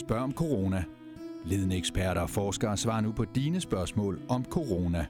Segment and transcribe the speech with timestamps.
[0.00, 0.84] Spørg om corona.
[1.44, 5.06] Ledende eksperter og forskere svarer nu på dine spørgsmål om corona.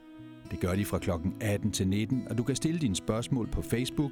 [0.50, 1.10] Det gør de fra kl.
[1.40, 4.10] 18 til 19, og du kan stille dine spørgsmål på Facebook,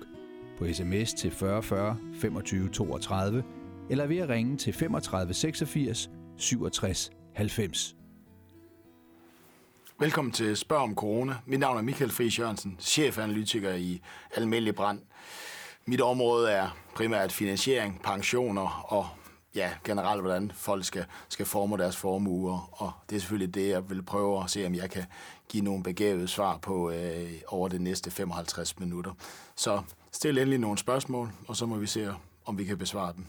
[0.59, 3.45] på sms til 4040 40 25 32,
[3.91, 7.97] eller ved at ringe til 35 86 67 90.
[10.01, 11.35] Velkommen til Spørg om Corona.
[11.47, 14.01] Mit navn er Michael Friis Jørgensen, chefanalytiker i
[14.35, 15.01] Almindelig Brand.
[15.87, 19.07] Mit område er primært finansiering, pensioner og
[19.59, 22.69] ja, generelt, hvordan folk skal, skal forme deres formuer.
[22.73, 25.05] Og det er selvfølgelig det, jeg vil prøve at se, om jeg kan
[25.49, 29.13] give nogle begavede svar på øh, over de næste 55 minutter.
[29.57, 29.83] Så
[30.13, 33.25] stil endelig nogle spørgsmål, og så må vi se, om vi kan besvare dem.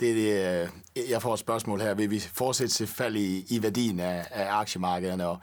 [0.00, 0.62] Det, det,
[0.96, 1.94] øh, jeg får et spørgsmål her.
[1.94, 5.26] Vil vi fortsætte til fald i, i værdien af, af aktiemarkederne?
[5.26, 5.38] Og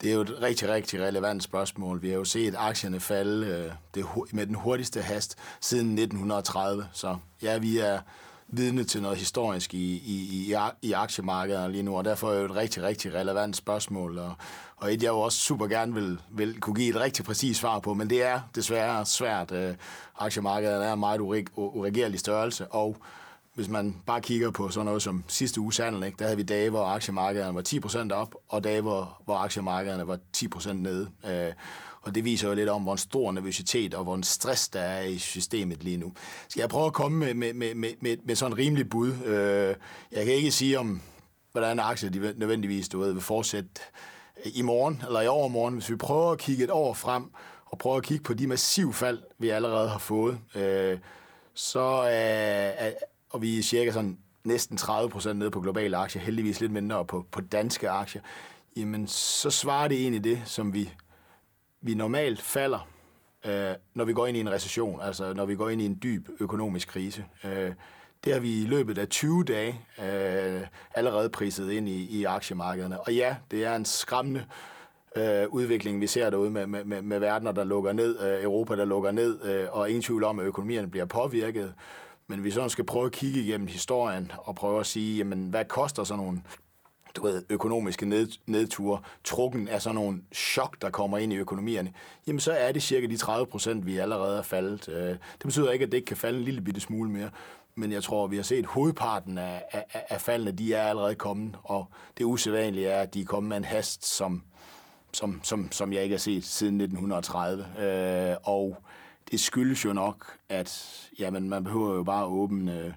[0.00, 2.02] det er jo et rigtig, rigtig relevant spørgsmål.
[2.02, 6.88] Vi har jo set aktierne falde øh, det, med den hurtigste hast siden 1930.
[6.92, 8.00] Så ja, vi er
[8.48, 12.40] vidne til noget historisk i, i, i, i aktiemarkederne lige nu, og derfor er det
[12.40, 14.34] jo et rigtig, rigtig relevant spørgsmål, og,
[14.76, 17.78] og et, jeg jo også super gerne vil, vil kunne give et rigtig præcist svar
[17.78, 19.52] på, men det er desværre svært.
[19.52, 19.74] Øh,
[20.18, 21.20] aktiemarkederne er en meget
[21.56, 22.96] uregerlig størrelse, og
[23.58, 26.42] hvis man bare kigger på sådan noget som sidste uge handel, ikke, der havde vi
[26.42, 27.62] dage, hvor aktiemarkederne var
[28.10, 31.10] 10% op, og dage, hvor, hvor aktiemarkederne var 10% nede.
[31.26, 31.52] Øh,
[32.02, 34.80] og det viser jo lidt om, hvor en stor nervøsitet og hvor en stress der
[34.80, 36.12] er i systemet lige nu.
[36.48, 39.12] Skal jeg prøve at komme med, med, med, med, med, sådan en rimelig bud?
[39.24, 39.74] Øh,
[40.12, 41.00] jeg kan ikke sige om,
[41.52, 43.70] hvordan aktier de nødvendigvis du ved, vil fortsætte
[44.44, 45.74] øh, i morgen eller i overmorgen.
[45.74, 47.30] Hvis vi prøver at kigge et år frem
[47.66, 50.98] og prøver at kigge på de massive fald, vi allerede har fået, øh,
[51.54, 52.92] så øh,
[53.30, 57.04] og vi er cirka sådan næsten 30 procent nede på globale aktier, heldigvis lidt mindre
[57.04, 58.22] på, på danske aktier,
[58.76, 60.90] jamen så svarer det egentlig det, som vi,
[61.80, 62.88] vi normalt falder,
[63.44, 65.98] øh, når vi går ind i en recession, altså når vi går ind i en
[66.02, 67.24] dyb økonomisk krise.
[67.44, 67.72] Øh,
[68.24, 70.60] det har vi i løbet af 20 dage øh,
[70.94, 73.00] allerede priset ind i, i aktiemarkederne.
[73.00, 74.44] Og ja, det er en skræmmende
[75.16, 78.76] øh, udvikling, vi ser derude med, med, med, med verdener, der lukker ned, øh, Europa,
[78.76, 81.74] der lukker ned, øh, og ingen tvivl om, at økonomierne bliver påvirket.
[82.28, 85.64] Men vi sådan skal prøve at kigge igennem historien og prøve at sige, jamen, hvad
[85.64, 86.42] koster sådan nogle
[87.16, 91.92] du ved, økonomiske ned, nedture, trukken af sådan nogle chok, der kommer ind i økonomierne,
[92.26, 94.88] jamen så er det cirka de 30 procent, vi allerede er faldet.
[94.88, 97.30] Øh, det betyder ikke, at det ikke kan falde en lille bitte smule mere,
[97.74, 101.56] men jeg tror, vi har set hovedparten af, af, af faldene, de er allerede kommet,
[101.62, 101.86] og
[102.18, 104.42] det usædvanlige er, at de er kommet med en hast, som,
[105.12, 107.66] som, som, som jeg ikke har set siden 1930.
[107.78, 108.76] Øh, og
[109.30, 112.92] det skyldes jo nok, at jamen, man behøver jo bare at åbne øh,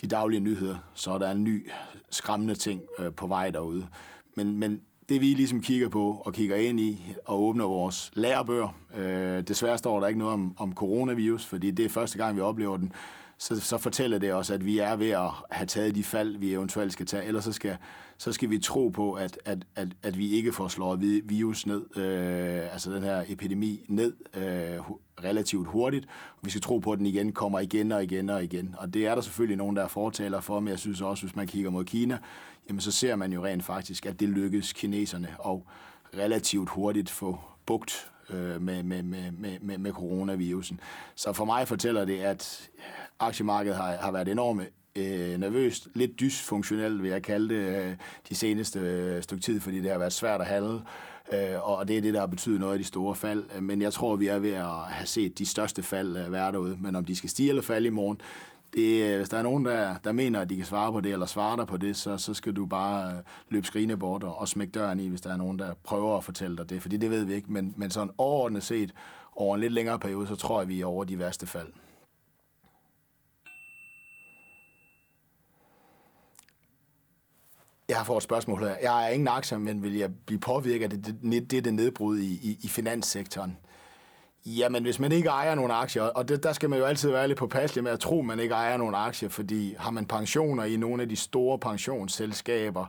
[0.00, 1.70] de daglige nyheder, så der er en ny
[2.10, 3.86] skræmmende ting øh, på vej derude.
[4.34, 8.68] Men, men det vi ligesom kigger på og kigger ind i og åbner vores lærebøger,
[8.96, 12.40] øh, desværre står der ikke noget om, om coronavirus, fordi det er første gang, vi
[12.40, 12.92] oplever den
[13.42, 16.52] så, så fortæller det os, at vi er ved at have taget de fald, vi
[16.52, 17.24] eventuelt skal tage.
[17.24, 17.76] Ellers så skal,
[18.22, 21.96] så skal vi tro på, at, at, at, at vi ikke får slået virus ned,
[21.96, 24.80] øh, altså den her epidemi ned øh,
[25.24, 26.06] relativt hurtigt.
[26.42, 28.74] Vi skal tro på, at den igen kommer igen og igen og igen.
[28.78, 31.36] Og det er der selvfølgelig nogen, der er fortaler for, men jeg synes også, hvis
[31.36, 32.18] man kigger mod Kina,
[32.68, 35.66] jamen så ser man jo rent faktisk, at det lykkes kineserne og
[36.18, 40.80] relativt hurtigt få bugt øh, med, med, med, med, med coronavirusen.
[41.14, 42.70] Så for mig fortæller det, at
[43.20, 44.62] aktiemarkedet har, har været enormt
[44.96, 47.96] øh, nervøst, lidt dysfunktionelt vil jeg kalde det, øh,
[48.28, 50.80] de seneste øh, stykke tid, fordi det har været svært at handle,
[51.32, 53.60] øh, og det er det, der har betydet noget af de store fald.
[53.60, 56.76] Men jeg tror, vi er ved at have set de største fald øh, være derude,
[56.80, 58.20] men om de skal stige eller falde i morgen,
[58.74, 61.12] det, øh, hvis der er nogen, der, der mener, at de kan svare på det,
[61.12, 64.38] eller svare dig på det, så, så skal du bare øh, løbe skrigende bort og,
[64.38, 66.96] og smække døren i, hvis der er nogen, der prøver at fortælle dig det, fordi
[66.96, 67.52] det ved vi ikke.
[67.52, 68.92] Men, men sådan overordnet set,
[69.36, 71.68] over en lidt længere periode, så tror jeg, vi er over de værste fald.
[77.92, 78.74] Jeg har fået et spørgsmål her.
[78.82, 82.18] Jeg er ingen aktier, men vil jeg blive påvirket af det, det, det, det nedbrud
[82.18, 83.58] i, i, i finanssektoren?
[84.46, 87.28] Jamen, hvis man ikke ejer nogen aktier, og det, der skal man jo altid være
[87.28, 90.64] lidt påpasselig med at tro, at man ikke ejer nogen aktier, fordi har man pensioner
[90.64, 92.86] i nogle af de store pensionsselskaber,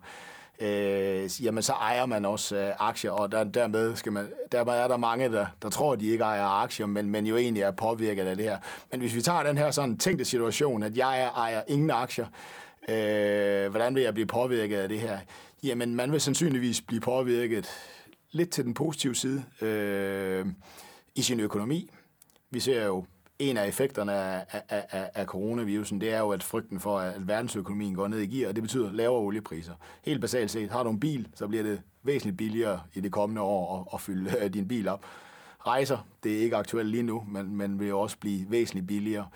[0.60, 4.88] øh, jamen så ejer man også øh, aktier, og der, dermed, skal man, dermed er
[4.88, 7.72] der mange, der, der tror, at de ikke ejer aktier, men, men jo egentlig er
[7.72, 8.58] påvirket af det her.
[8.92, 12.26] Men hvis vi tager den her sådan tænkte situation, at jeg ejer ingen aktier,
[12.90, 15.20] øh, hvordan vil jeg blive påvirket af det her?
[15.64, 17.70] Jamen, man vil sandsynligvis blive påvirket
[18.32, 19.44] lidt til den positive side.
[19.62, 20.46] Øh,
[21.16, 21.90] i sin økonomi.
[22.52, 23.06] Vi ser jo
[23.40, 27.28] en af effekterne af, af, af, af coronavirusen, det er jo, at frygten for, at
[27.28, 29.74] verdensøkonomien går ned i gear, og det betyder lavere oliepriser.
[30.04, 33.42] Helt basalt set, har du en bil, så bliver det væsentligt billigere i det kommende
[33.42, 35.06] år at, at fylde øh, din bil op.
[35.68, 39.28] Rejser, det er ikke aktuelt lige nu, men, men vil jo også blive væsentligt billigere.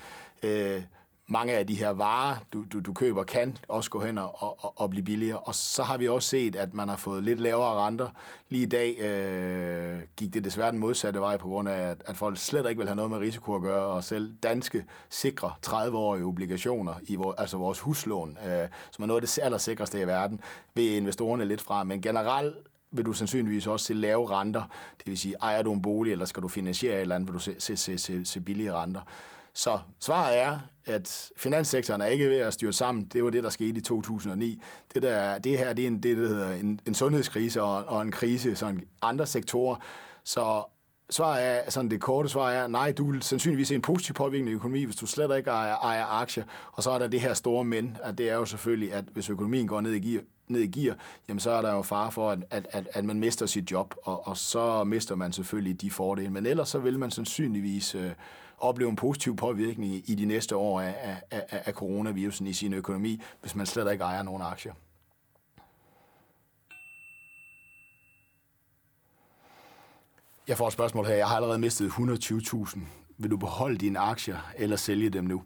[0.43, 0.81] Øh,
[1.29, 4.73] mange af de her varer, du, du, du køber, kan også gå hen og, og,
[4.81, 5.39] og blive billigere.
[5.39, 8.09] Og så har vi også set, at man har fået lidt lavere renter.
[8.49, 12.17] Lige i dag øh, gik det desværre den modsatte vej på grund af, at, at
[12.17, 16.25] folk slet ikke vil have noget med risiko at gøre, og selv danske sikre 30-årige
[16.25, 20.39] obligationer, i vor, altså vores huslån, øh, som er noget af det allersikreste i verden,
[20.73, 21.83] vil investorerne lidt fra.
[21.83, 22.55] Men generelt
[22.91, 24.63] vil du sandsynligvis også se lave renter.
[24.97, 27.33] Det vil sige, ejer du en bolig, eller skal du finansiere et eller andet, vil
[27.33, 29.01] du se, se, se, se, se billige renter.
[29.57, 33.05] Så svaret er, at finanssektoren er ikke ved at styre sammen.
[33.05, 34.61] Det var det, der skete i 2009.
[34.93, 38.01] Det, der, det her det er en, det, der hedder en, en sundhedskrise og, og
[38.01, 39.75] en krise sådan andre sektorer.
[40.23, 40.63] Så
[41.09, 44.49] svaret er, sådan det korte svar er, nej, du vil sandsynligvis se en positiv påvirkning
[44.49, 46.43] i økonomi, hvis du slet ikke ejer, ejer aktier.
[46.71, 49.29] Og så er der det her store men, at det er jo selvfølgelig, at hvis
[49.29, 50.95] økonomien går ned i gear, ned i gear,
[51.29, 53.95] jamen så er der jo fare for, at, at, at, at man mister sit job,
[54.03, 56.29] og, og så mister man selvfølgelig de fordele.
[56.29, 58.11] Men ellers så vil man sandsynligvis øh,
[58.57, 60.95] opleve en positiv påvirkning i de næste år af,
[61.31, 64.73] af, af, af coronavirusen i sin økonomi, hvis man slet ikke ejer nogen aktier.
[70.47, 71.15] Jeg får et spørgsmål her.
[71.15, 72.79] Jeg har allerede mistet 120.000.
[73.17, 75.43] Vil du beholde dine aktier eller sælge dem nu?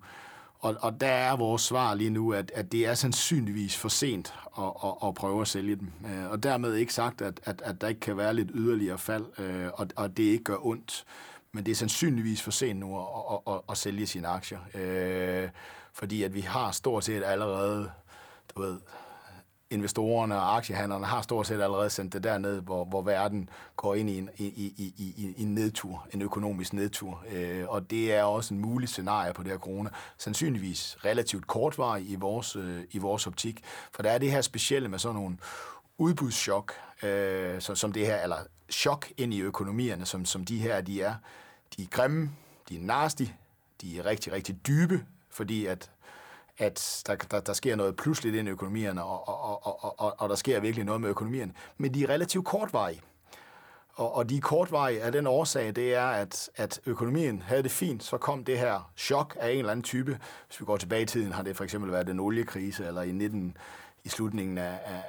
[0.59, 4.33] Og, og der er vores svar lige nu, at, at det er sandsynligvis for sent
[4.57, 5.91] at, at, at prøve at sælge dem.
[6.05, 9.25] Øh, og dermed ikke sagt, at, at, at der ikke kan være lidt yderligere fald,
[9.39, 11.05] øh, og, og det ikke gør ondt
[11.53, 14.59] men det er sandsynligvis for sent nu at, at, at, at sælge sine aktier.
[14.73, 15.49] Øh,
[15.93, 17.91] fordi at vi har stort set allerede,
[18.55, 18.79] du ved,
[19.71, 24.09] investorerne og aktiehandlerne har stort set allerede sendt det derned, hvor, hvor verden går ind
[24.09, 27.23] i en, i, i, i, i en nedtur, en økonomisk nedtur.
[27.31, 29.89] Øh, og det er også en mulig scenarie på det her corona.
[30.17, 33.63] Sandsynligvis relativt kortvarig i vores, øh, i vores optik.
[33.91, 35.37] For der er det her specielle med sådan nogle
[35.97, 36.73] udbudschok,
[37.03, 38.37] øh, så, som det her, eller
[38.71, 41.15] chok ind i økonomierne, som, som de her de er.
[41.77, 42.31] De er grimme,
[42.69, 43.23] de er nasty,
[43.81, 45.91] de er rigtig, rigtig dybe, fordi at,
[46.57, 50.15] at der, der, der sker noget pludseligt ind i økonomierne, og, og, og, og, og
[50.19, 51.53] og der sker virkelig noget med økonomierne.
[51.77, 53.01] Men de er relativt kortvarige.
[53.93, 57.71] Og, og de er kortvarige af den årsag, det er, at, at økonomien havde det
[57.71, 60.19] fint, så kom det her chok af en eller anden type.
[60.47, 63.11] Hvis vi går tilbage i tiden, har det for eksempel været den oliekrise, eller i
[63.11, 63.57] 19,
[64.03, 65.03] i slutningen af, af,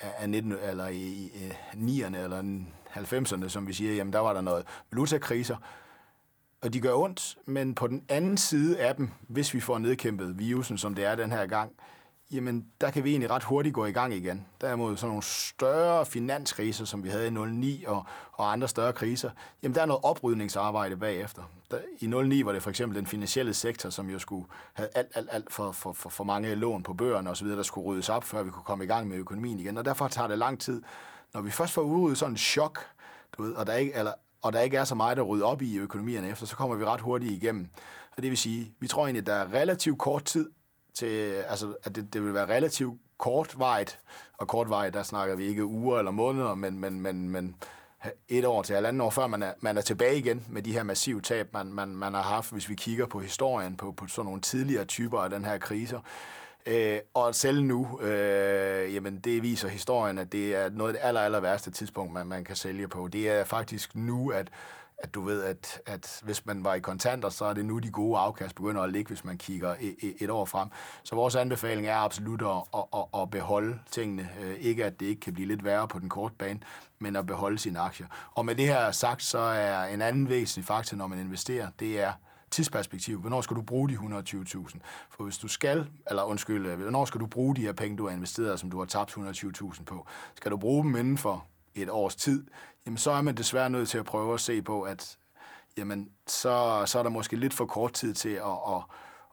[0.00, 2.64] af, af 19, eller i, i 9'erne eller
[2.96, 5.56] 90'erne, som vi siger, jamen der var der noget valutakriser,
[6.62, 10.38] og de gør ondt, men på den anden side af dem, hvis vi får nedkæmpet
[10.38, 11.72] virusen, som det er den her gang,
[12.32, 14.46] jamen der kan vi egentlig ret hurtigt gå i gang igen.
[14.60, 19.30] Derimod sådan nogle større finanskriser, som vi havde i 09 og, og andre større kriser,
[19.62, 21.42] jamen der er noget oprydningsarbejde bagefter.
[21.70, 25.08] Der, I 09 var det for eksempel den finansielle sektor, som jo skulle have alt,
[25.14, 28.24] alt, alt for, for, for, for mange lån på bøgerne osv., der skulle ryddes op,
[28.24, 29.78] før vi kunne komme i gang med økonomien igen.
[29.78, 30.82] Og derfor tager det lang tid.
[31.34, 32.78] Når vi først får udryddet sådan en chok,
[33.36, 34.12] du ved, og der ikke, eller,
[34.42, 36.84] og der ikke er så meget at rydde op i økonomierne efter, så kommer vi
[36.84, 37.68] ret hurtigt igennem.
[38.16, 40.50] Og det vil sige, vi tror egentlig, at der er relativt kort tid
[40.94, 43.98] til, altså, at det, det vil være relativt kortvarigt,
[44.38, 47.56] og kortvarigt, der snakker vi ikke uger eller måneder, men, men, men, men
[48.28, 50.82] et år til halvanden år, før man er, man er tilbage igen med de her
[50.82, 54.24] massive tab, man, man, man har haft, hvis vi kigger på historien, på, på sådan
[54.24, 56.00] nogle tidligere typer af den her kriser.
[56.66, 61.08] Øh, og selv nu, øh, jamen det viser historien, at det er noget af det
[61.08, 63.08] aller, aller værste tidspunkt, man, man kan sælge på.
[63.08, 64.50] Det er faktisk nu, at
[65.02, 67.90] at du ved, at, at hvis man var i kontanter, så er det nu de
[67.90, 70.68] gode afkast begynder at ligge, hvis man kigger et, et år frem.
[71.02, 74.28] Så vores anbefaling er absolut at, at, at, at beholde tingene.
[74.40, 76.60] Øh, ikke at det ikke kan blive lidt værre på den korte bane,
[76.98, 78.06] men at beholde sine aktier.
[78.34, 82.00] Og med det her sagt, så er en anden væsentlig faktor, når man investerer, det
[82.00, 82.12] er
[82.52, 83.20] tidsperspektiv.
[83.20, 84.78] Hvornår skal du bruge de 120.000?
[85.10, 88.06] For hvis du skal, eller undskyld, øh, hvornår skal du bruge de her penge, du
[88.06, 90.06] har investeret, som du har tabt 120.000 på?
[90.34, 92.46] Skal du bruge dem inden for et års tid,
[92.86, 95.18] jamen så er man desværre nødt til at prøve at se på, at
[95.76, 98.82] jamen, så, så er der måske lidt for kort tid til at, at,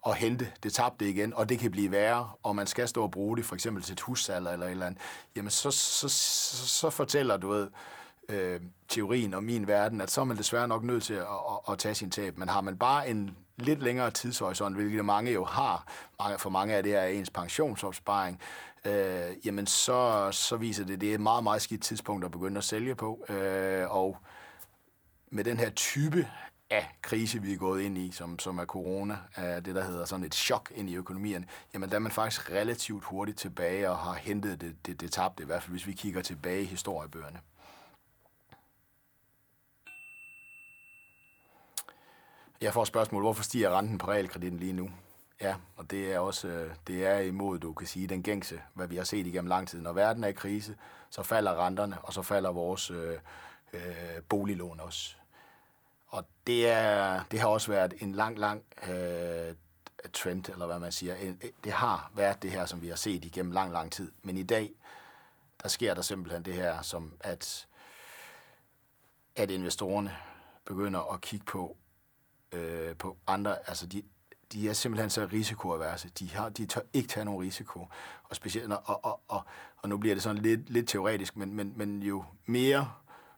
[0.08, 3.12] at hente det tabte igen, og det kan blive værre, og man skal stå og
[3.12, 5.02] bruge det for eksempel til et hussalg eller et eller andet,
[5.36, 7.68] jamen så, så, så, så fortæller du ved,
[8.30, 11.74] øh, teorien om min verden, at så er man desværre nok nødt til at, at,
[11.74, 12.38] at tage sin tab.
[12.38, 15.88] Men har man bare en lidt længere tidshorisont, hvilket mange jo har,
[16.38, 18.40] for mange af det er ens pensionsopsparing,
[18.86, 22.32] øh, jamen så, så viser det, at det er et meget, meget skidt tidspunkt at
[22.32, 23.26] begynde at sælge på.
[23.30, 24.18] Øh, og
[25.32, 26.28] med den her type
[26.70, 30.06] af krise, vi er gået ind i, som, som er corona, er det, der hedder
[30.06, 33.98] sådan et chok ind i økonomien, jamen der er man faktisk relativt hurtigt tilbage og
[33.98, 37.40] har hentet det, det, det tabte, i hvert fald hvis vi kigger tilbage i historiebøgerne.
[42.62, 44.90] Jeg får spørgsmål, hvorfor stiger renten på realkreditten lige nu?
[45.42, 48.88] Ja, og det er også øh, det er imod, du kan sige, den gængse, hvad
[48.88, 49.82] vi har set igennem lang tid.
[49.82, 50.76] Når verden er i krise,
[51.10, 53.18] så falder renterne, og så falder vores øh,
[53.74, 53.82] øh,
[54.30, 55.16] boliglån også.
[56.08, 59.56] Og det, er, det har også været en lang, lang øh,
[60.14, 61.16] trend, eller hvad man siger.
[61.64, 64.12] Det har været det her, som vi har set igennem lang, lang tid.
[64.24, 64.72] Men i dag,
[65.64, 67.68] der sker der simpelthen det her, som at,
[69.36, 70.16] at investorerne
[70.66, 71.78] begynder at kigge på,
[72.52, 74.04] øh, på andre, altså de,
[74.54, 76.10] de er simpelthen så risikoaverse.
[76.20, 77.88] De, har, de tør ikke tage nogen risiko.
[78.24, 79.42] Og, specielt, og, og, og,
[79.78, 82.88] og nu bliver det sådan lidt, lidt teoretisk, men, men, men jo mere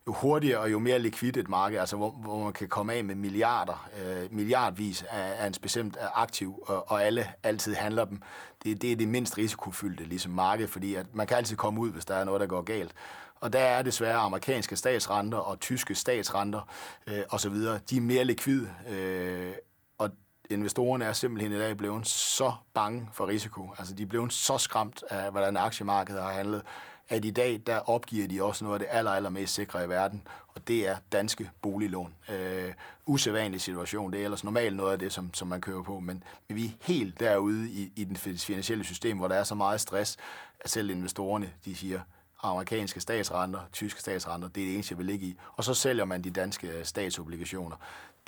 [0.07, 3.03] jo hurtigere og jo mere likvidt et marked, altså hvor, hvor man kan komme af
[3.03, 8.05] med milliarder, øh, milliardvis af, af en bestemt øh, aktiv, og, og alle altid handler
[8.05, 8.21] dem.
[8.63, 11.91] Det, det er det mindst risikofyldte ligesom marked, fordi at man kan altid komme ud,
[11.91, 12.93] hvis der er noget, der går galt.
[13.41, 16.61] Og der er desværre amerikanske statsrenter og tyske statsrenter
[17.07, 17.55] øh, osv.,
[17.89, 19.53] de er mere likvid, øh,
[19.97, 20.09] og
[20.49, 23.69] investorerne er simpelthen i dag blevet så bange for risiko.
[23.77, 26.61] Altså de er blevet så skræmt af, hvordan aktiemarkedet har handlet,
[27.09, 29.89] at i dag, der opgiver de også noget af det aller, aller mest sikre i
[29.89, 32.13] verden, og det er danske boliglån.
[32.29, 32.73] Øh,
[33.05, 36.23] usædvanlig situation, det er ellers normalt noget af det, som, som man kører på, men,
[36.47, 39.81] men vi er helt derude i, i den finansielle system, hvor der er så meget
[39.81, 40.17] stress,
[40.59, 41.99] at selv investorerne, de siger,
[42.43, 45.37] amerikanske statsrenter, tyske statsrenter, det er det eneste, jeg vil ligge i.
[45.55, 47.75] Og så sælger man de danske øh, statsobligationer.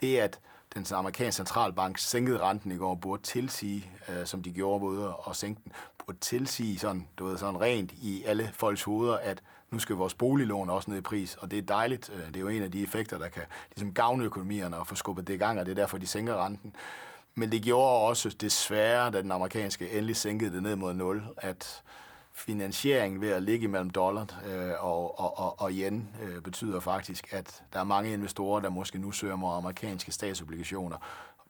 [0.02, 0.40] Det, at
[0.76, 5.36] den amerikanske centralbank sænkede renten i går, burde tilsige, øh, som de gjorde både at
[5.36, 5.72] sænke den,
[6.06, 10.14] burde tilsige sådan, du ved, sådan rent i alle folks hoveder, at nu skal vores
[10.14, 12.10] boliglån også ned i pris, og det er dejligt.
[12.14, 14.96] Øh, det er jo en af de effekter, der kan ligesom gavne økonomierne og få
[14.96, 16.76] skubbet det i gang, og det er derfor, de sænker renten.
[17.36, 21.84] Men det gjorde også desværre, da den amerikanske endelig sænkede det ned mod 0, at
[22.36, 27.34] finansiering ved at ligge mellem dollar øh, og, og, og, og yen øh, betyder faktisk,
[27.34, 30.98] at der er mange investorer, der måske nu søger mod amerikanske statsobligationer.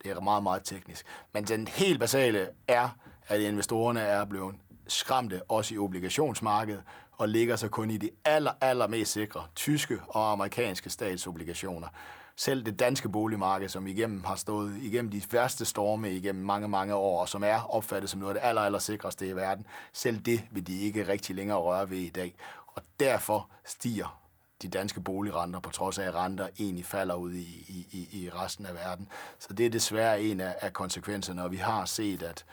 [0.04, 1.06] Det er meget, meget teknisk.
[1.34, 2.90] Men den helt basale er,
[3.28, 4.56] at investorerne er blevet
[4.88, 6.84] skræmte også i obligationsmarkedet
[7.18, 11.88] og ligger sig kun i de aller, aller mest sikre tyske og amerikanske statsobligationer.
[12.36, 16.96] Selv det danske boligmarked, som igennem har stået igennem de værste storme igennem mange, mange
[16.96, 20.18] år, og som er opfattet som noget af det aller, aller sikreste i verden, selv
[20.18, 22.36] det vil de ikke rigtig længere røre ved i dag.
[22.68, 24.20] Og derfor stiger
[24.62, 28.66] de danske boligrenter, på trods af at renter egentlig falder ud i, i, i resten
[28.66, 29.08] af verden.
[29.40, 32.46] Så det er desværre en af, af konsekvenserne, og vi har set, at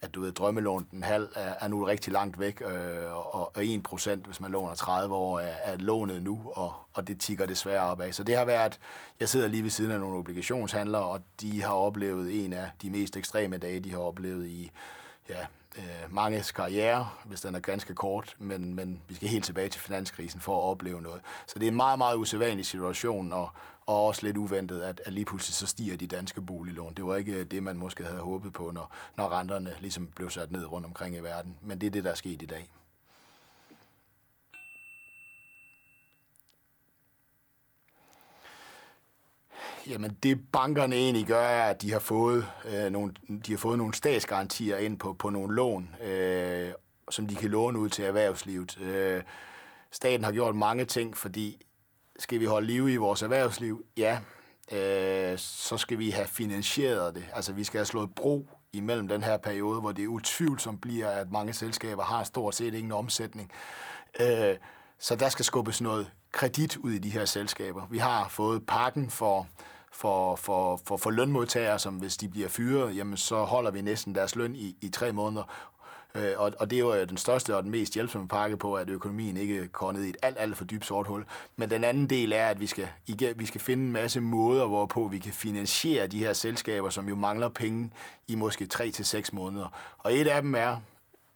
[0.00, 3.62] at du ved, drømmelån den halv er, er nu rigtig langt væk, øh, og, og
[3.62, 7.90] 1%, hvis man låner 30 år, er, er lånet nu, og, og det tigger desværre
[7.90, 8.14] op af.
[8.14, 8.80] Så det har været,
[9.20, 12.90] jeg sidder lige ved siden af nogle obligationshandlere, og de har oplevet en af de
[12.90, 14.70] mest ekstreme dage, de har oplevet i
[15.28, 15.40] ja,
[15.78, 19.80] øh, mange karriere, hvis den er ganske kort, men, men vi skal helt tilbage til
[19.80, 21.20] finanskrisen for at opleve noget.
[21.46, 23.50] Så det er en meget, meget usædvanlig situation, og,
[23.88, 26.94] og også lidt uventet, at, at lige pludselig så stiger de danske boliglån.
[26.94, 30.30] Det var ikke øh, det, man måske havde håbet på, når, når renterne ligesom blev
[30.30, 31.56] sat ned rundt omkring i verden.
[31.62, 32.70] Men det er det, der er sket i dag.
[39.86, 43.14] Jamen det bankerne egentlig gør, er, at de har fået, øh, nogle,
[43.46, 46.72] de har fået nogle statsgarantier ind på, på nogle lån, øh,
[47.10, 48.78] som de kan låne ud til erhvervslivet.
[48.80, 49.22] Øh,
[49.90, 51.64] staten har gjort mange ting, fordi
[52.18, 53.84] skal vi holde liv i vores erhvervsliv?
[53.96, 54.18] Ja.
[54.72, 57.24] Øh, så skal vi have finansieret det.
[57.32, 61.30] Altså vi skal have slået bro imellem den her periode, hvor det utvivlsomt bliver, at
[61.30, 63.50] mange selskaber har stort set ingen omsætning.
[64.20, 64.56] Øh,
[64.98, 67.86] så der skal skubbes noget kredit ud i de her selskaber.
[67.90, 69.46] Vi har fået pakken for,
[69.92, 74.14] for, for, for, for lønmodtagere, som hvis de bliver fyret, jamen så holder vi næsten
[74.14, 75.42] deres løn i, i tre måneder.
[76.14, 78.74] Øh, og, og det er jo øh, den største og den mest hjælpsomme pakke på,
[78.74, 81.24] at økonomien ikke går ned i et alt, alt for dybt sort hul.
[81.56, 82.88] Men den anden del er, at vi skal,
[83.36, 87.14] vi skal finde en masse måder, hvorpå vi kan finansiere de her selskaber, som jo
[87.14, 87.90] mangler penge
[88.28, 89.96] i måske 3 til seks måneder.
[89.98, 90.76] Og et af dem er,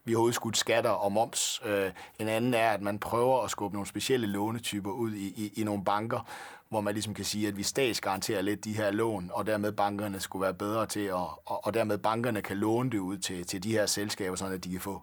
[0.05, 1.61] vi har udskudt skatter og moms.
[1.65, 5.53] Øh, en anden er, at man prøver at skubbe nogle specielle lånetyper ud i, i,
[5.55, 6.27] i nogle banker,
[6.73, 10.19] hvor man ligesom kan sige, at vi statsgaranterer lidt de her lån, og dermed bankerne
[10.19, 13.63] skulle være bedre til at, og, og dermed bankerne kan låne det ud til, til
[13.63, 15.01] de her selskaber, sådan at de kan få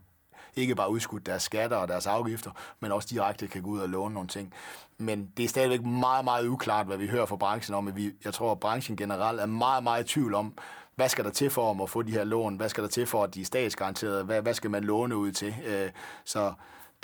[0.57, 2.51] ikke bare udskudt deres skatter og deres afgifter,
[2.81, 4.53] men også direkte kan gå ud og låne nogle ting.
[4.99, 7.89] Men det er stadigvæk meget, meget uklart, hvad vi hører fra branchen om.
[7.89, 10.55] At vi, jeg tror, at branchen generelt er meget, meget i tvivl om,
[10.97, 12.57] hvad skal der til for at få de her lån?
[12.57, 14.25] Hvad skal der til for, at de er statsgaranterede?
[14.25, 15.55] Hvad, hvad skal man låne ud til?
[15.67, 15.91] Øh,
[16.25, 16.53] så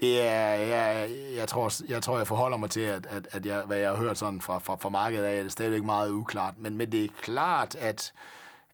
[0.00, 3.62] det er, jeg, jeg, tror, jeg tror, jeg forholder mig til, at, at, at jeg,
[3.62, 6.54] hvad jeg har hørt sådan fra, fra, fra markedet af, er det stadigvæk meget uklart.
[6.58, 8.12] Men, men det er klart, at,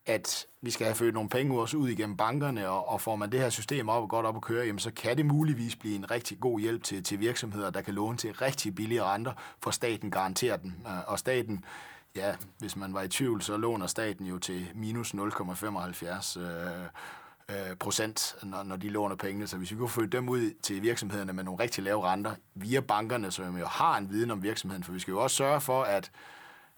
[0.07, 3.33] at vi skal have født nogle penge også ud igennem bankerne, og, og får man
[3.33, 5.97] det her system op og godt op at køre, jamen, så kan det muligvis blive
[5.97, 9.71] en rigtig god hjælp til, til virksomheder, der kan låne til rigtig billige renter, for
[9.71, 10.77] staten garanterer den.
[10.87, 11.65] Øh, og staten
[12.17, 16.87] ja, hvis man var i tvivl, så låner staten jo til minus 0,75 øh,
[17.49, 19.47] øh, procent, når, når de låner pengene.
[19.47, 22.81] Så hvis vi kunne få dem ud til virksomhederne med nogle rigtig lave renter via
[22.81, 25.83] bankerne, som jo har en viden om virksomheden, for vi skal jo også sørge for,
[25.83, 26.11] at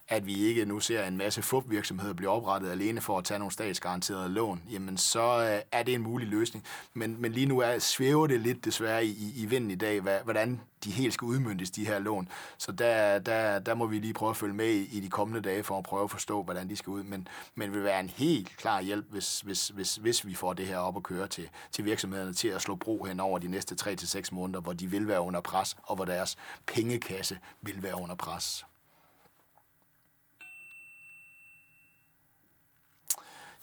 [0.07, 3.51] at vi ikke nu ser en masse FUP-virksomheder blive oprettet alene for at tage nogle
[3.51, 6.65] statsgaranterede lån, jamen så øh, er det en mulig løsning.
[6.93, 10.19] Men, men lige nu er, svæver det lidt desværre i, i vinden i dag, hvad,
[10.23, 12.29] hvordan de helt skal udmyndtes, de her lån.
[12.57, 15.49] Så der, der, der må vi lige prøve at følge med i, i de kommende
[15.49, 17.03] dage for at prøve at forstå, hvordan de skal ud.
[17.03, 20.67] Men, men vil være en helt klar hjælp, hvis, hvis, hvis, hvis vi får det
[20.67, 23.75] her op at køre til, til virksomhederne til at slå bro hen over de næste
[23.81, 28.15] 3-6 måneder, hvor de vil være under pres, og hvor deres pengekasse vil være under
[28.15, 28.65] pres.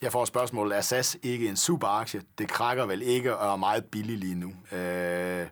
[0.02, 2.22] Jeg får spørgsmålet, er SAS ikke en superaktie?
[2.38, 4.76] Det krakker vel ikke og er meget billig lige nu.
[4.78, 5.46] Øh,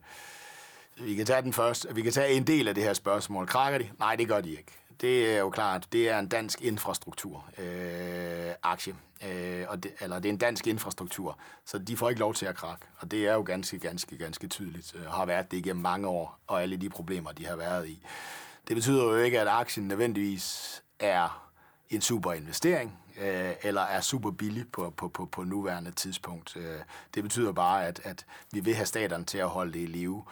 [1.00, 1.86] vi kan tage den først.
[1.94, 3.46] Vi kan tage en del af det her spørgsmål.
[3.46, 3.90] Krakker de?
[3.98, 4.72] Nej, det gør de ikke.
[5.00, 8.94] Det er jo klart, det er en dansk infrastruktur øh, aktie.
[9.28, 12.46] Øh, og det, eller det er en dansk infrastruktur, så de får ikke lov til
[12.46, 12.86] at krakke.
[12.98, 14.94] Og det er jo ganske, ganske, ganske tydeligt.
[14.94, 18.02] Øh, har været det igennem mange år, og alle de problemer, de har været i.
[18.68, 21.50] Det betyder jo ikke, at aktien nødvendigvis er
[21.90, 26.56] en super investering øh, eller er super billig på, på, på, på nuværende tidspunkt.
[26.56, 26.80] Øh,
[27.14, 30.24] det betyder bare, at, at vi vil have staterne til at holde det i live.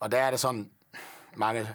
[0.00, 0.70] Og der er det sådan,
[1.36, 1.68] mange,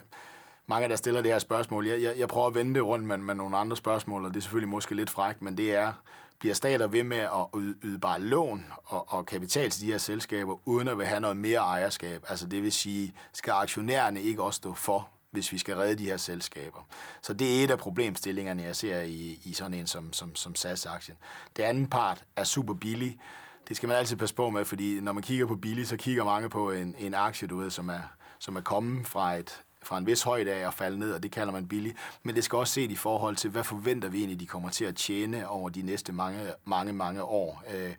[0.68, 1.88] mange der stiller det her spørgsmål.
[1.88, 4.38] Jeg, jeg, jeg prøver at vende det rundt med, med nogle andre spørgsmål, og det
[4.38, 5.94] er selvfølgelig måske lidt frækt, men det er,
[6.40, 9.98] bliver stater ved med at yde, yde bare lån og, og kapital til de her
[9.98, 12.26] selskaber, uden at vil have noget mere ejerskab?
[12.30, 16.06] Altså det vil sige, skal aktionærerne ikke også stå for hvis vi skal redde de
[16.06, 16.88] her selskaber.
[17.22, 20.56] Så det er et af problemstillingerne, jeg ser i, i sådan en som, som, som
[20.56, 21.18] SAS-aktien.
[21.58, 23.20] Det anden part er super billig.
[23.68, 26.24] Det skal man altid passe på med, fordi når man kigger på billig, så kigger
[26.24, 28.02] mange på en, en aktie, du ved, som er,
[28.40, 31.32] som er kommet fra et, fra en vis højde af at falde ned, og det
[31.32, 31.96] kalder man billig.
[32.24, 34.86] Men det skal også set i forhold til, hvad forventer vi egentlig, de kommer til
[34.86, 37.64] at tjene over de næste mange, mange, mange år.
[37.74, 37.94] Øh,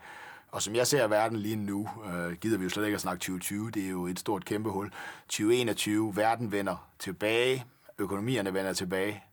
[0.54, 3.20] og som jeg ser verden lige nu, øh, gider vi jo slet ikke at snakke
[3.20, 4.90] 2020, det er jo et stort kæmpe hul.
[5.28, 7.64] 2021, verden vender tilbage,
[7.98, 9.24] økonomierne vender tilbage,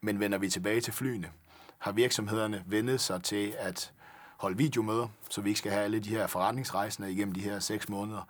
[0.00, 1.30] men vender vi tilbage til flyene?
[1.78, 3.92] Har virksomhederne vendet sig til at
[4.36, 7.88] holde videomøder, så vi ikke skal have alle de her forretningsrejsende igennem de her seks
[7.88, 8.28] måneder?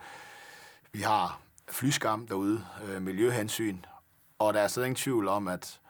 [0.92, 3.78] Vi har flyskam derude, øh, miljøhensyn,
[4.38, 5.80] og der er slet ingen tvivl om, at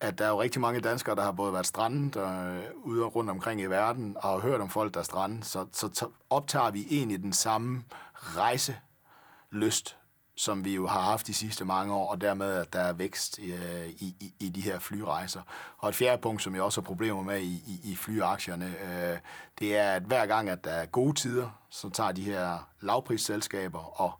[0.00, 3.16] at der er jo rigtig mange danskere, der har både været strandet øh, ude og
[3.16, 6.70] rundt omkring i verden, og har hørt om folk, der er strandet, så, så optager
[6.70, 7.82] vi egentlig den samme
[8.14, 9.96] rejselyst,
[10.36, 13.38] som vi jo har haft de sidste mange år, og dermed, at der er vækst
[13.42, 15.42] øh, i, i, i de her flyrejser.
[15.78, 19.18] Og et fjerde punkt, som jeg også har problemer med i, i, i flyaktierne, øh,
[19.58, 24.00] det er, at hver gang, at der er gode tider, så tager de her lavprisselskaber
[24.00, 24.12] og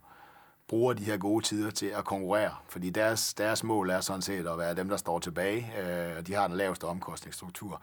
[0.71, 4.47] bruger de her gode tider til at konkurrere, fordi deres, deres mål er sådan set
[4.47, 7.81] at være dem, der står tilbage, øh, og de har den laveste omkostningsstruktur.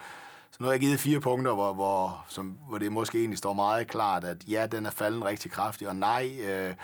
[0.51, 3.53] Så nu har jeg givet fire punkter, hvor, hvor, som, hvor det måske egentlig står
[3.53, 6.75] meget klart, at ja, den er faldet rigtig kraftigt, og nej, øh,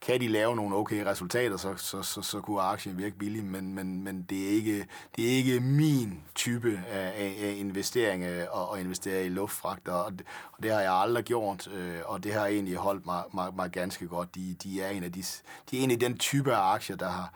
[0.00, 3.74] kan de lave nogle okay resultater, så, så, så, så kunne aktien virke billig, men,
[3.74, 4.86] men, men det, er ikke,
[5.16, 10.26] det er ikke min type af, af investering at, at investere i luftfragt, og det,
[10.52, 13.70] og det har jeg aldrig gjort, øh, og det har egentlig holdt mig, mig, mig
[13.70, 14.34] ganske godt.
[14.34, 15.24] De, de, er en af de,
[15.70, 17.32] de er en af den type af aktier, der har,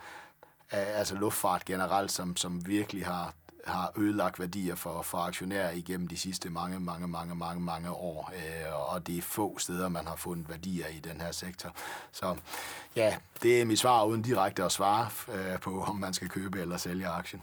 [0.71, 3.33] altså luftfart generelt, som, som virkelig har
[3.65, 8.31] har ødelagt værdier for, for aktionærer igennem de sidste mange, mange, mange, mange, mange år.
[8.35, 11.71] Øh, og det er få steder, man har fundet værdier i den her sektor.
[12.11, 12.35] Så
[12.95, 16.61] ja, det er mit svar uden direkte at svare øh, på, om man skal købe
[16.61, 17.41] eller sælge aktien.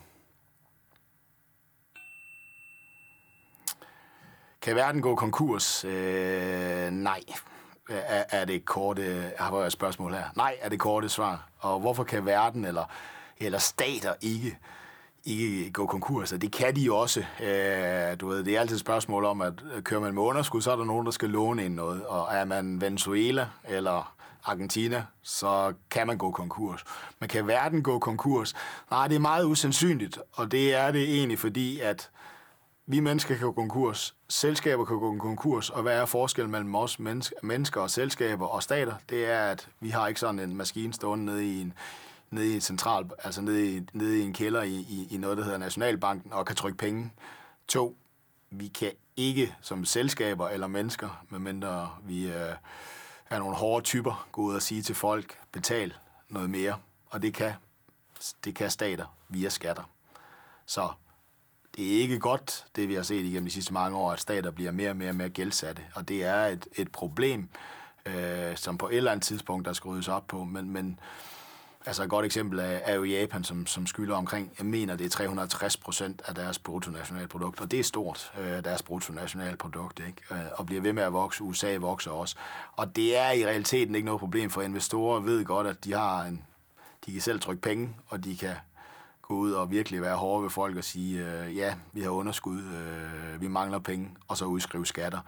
[4.62, 5.84] Kan verden gå konkurs?
[5.84, 7.20] Øh, nej.
[7.88, 10.24] Er, er det korte, Har jeg et spørgsmål her.
[10.36, 11.48] Nej, er det korte svar.
[11.58, 12.84] Og hvorfor kan verden eller,
[13.38, 14.58] eller stater ikke
[15.24, 17.20] ikke gå konkurs, det kan de også.
[17.20, 20.62] Øh, du ved, det er altid et spørgsmål om, at øh, kører man med underskud,
[20.62, 22.06] så er der nogen, der skal låne ind noget.
[22.06, 26.84] Og er man Venezuela eller Argentina, så kan man gå konkurs.
[27.20, 28.54] Men kan verden gå konkurs?
[28.90, 32.10] Nej, det er meget usandsynligt, og det er det egentlig, fordi at
[32.86, 36.98] vi mennesker kan gå konkurs, selskaber kan gå konkurs, og hvad er forskellen mellem os
[37.42, 38.94] mennesker og selskaber og stater?
[39.10, 41.72] Det er, at vi har ikke sådan en maskine stående nede i en,
[42.32, 45.44] nede i central, altså nede i, nede i en kælder i, i, i noget, der
[45.44, 47.12] hedder Nationalbanken, og kan trykke penge.
[47.68, 47.96] To,
[48.50, 52.54] vi kan ikke som selskaber eller mennesker, medmindre vi øh,
[53.30, 55.94] er nogle hårde typer, gå ud og sige til folk, betal
[56.28, 56.76] noget mere.
[57.06, 57.52] Og det kan,
[58.44, 59.82] det kan stater via skatter.
[60.66, 60.88] Så
[61.76, 64.50] det er ikke godt, det vi har set igennem de sidste mange år, at stater
[64.50, 65.82] bliver mere og mere og mere gældsatte.
[65.94, 67.48] Og det er et, et problem,
[68.06, 70.44] øh, som på et eller andet tidspunkt, der skal ryddes op på.
[70.44, 71.00] Men, men
[71.86, 75.04] Altså et godt eksempel er, er jo Japan, som, som skylder omkring, jeg mener, det
[75.04, 80.22] er 360 procent af deres bruttonationalprodukt, og det er stort, øh, deres bruttonationalprodukt, ikke?
[80.30, 81.42] Øh, og bliver ved med at vokse.
[81.42, 82.36] USA vokser også.
[82.72, 86.24] Og det er i realiteten ikke noget problem, for investorer ved godt, at de har
[86.24, 86.44] en,
[87.06, 88.54] de kan selv trykke penge, og de kan
[89.22, 92.58] gå ud og virkelig være hårde ved folk og sige, øh, ja, vi har underskud,
[92.58, 95.18] øh, vi mangler penge, og så udskrive skatter.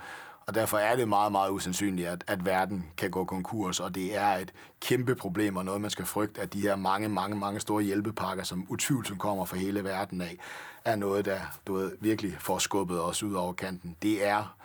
[0.46, 4.16] Og derfor er det meget, meget usandsynligt, at, at verden kan gå konkurs, og det
[4.16, 7.60] er et kæmpe problem, og noget, man skal frygte, at de her mange, mange, mange
[7.60, 10.38] store hjælpepakker, som utvivlsomt kommer fra hele verden af,
[10.84, 13.96] er noget, der du ved, virkelig får skubbet os ud over kanten.
[14.02, 14.56] Det er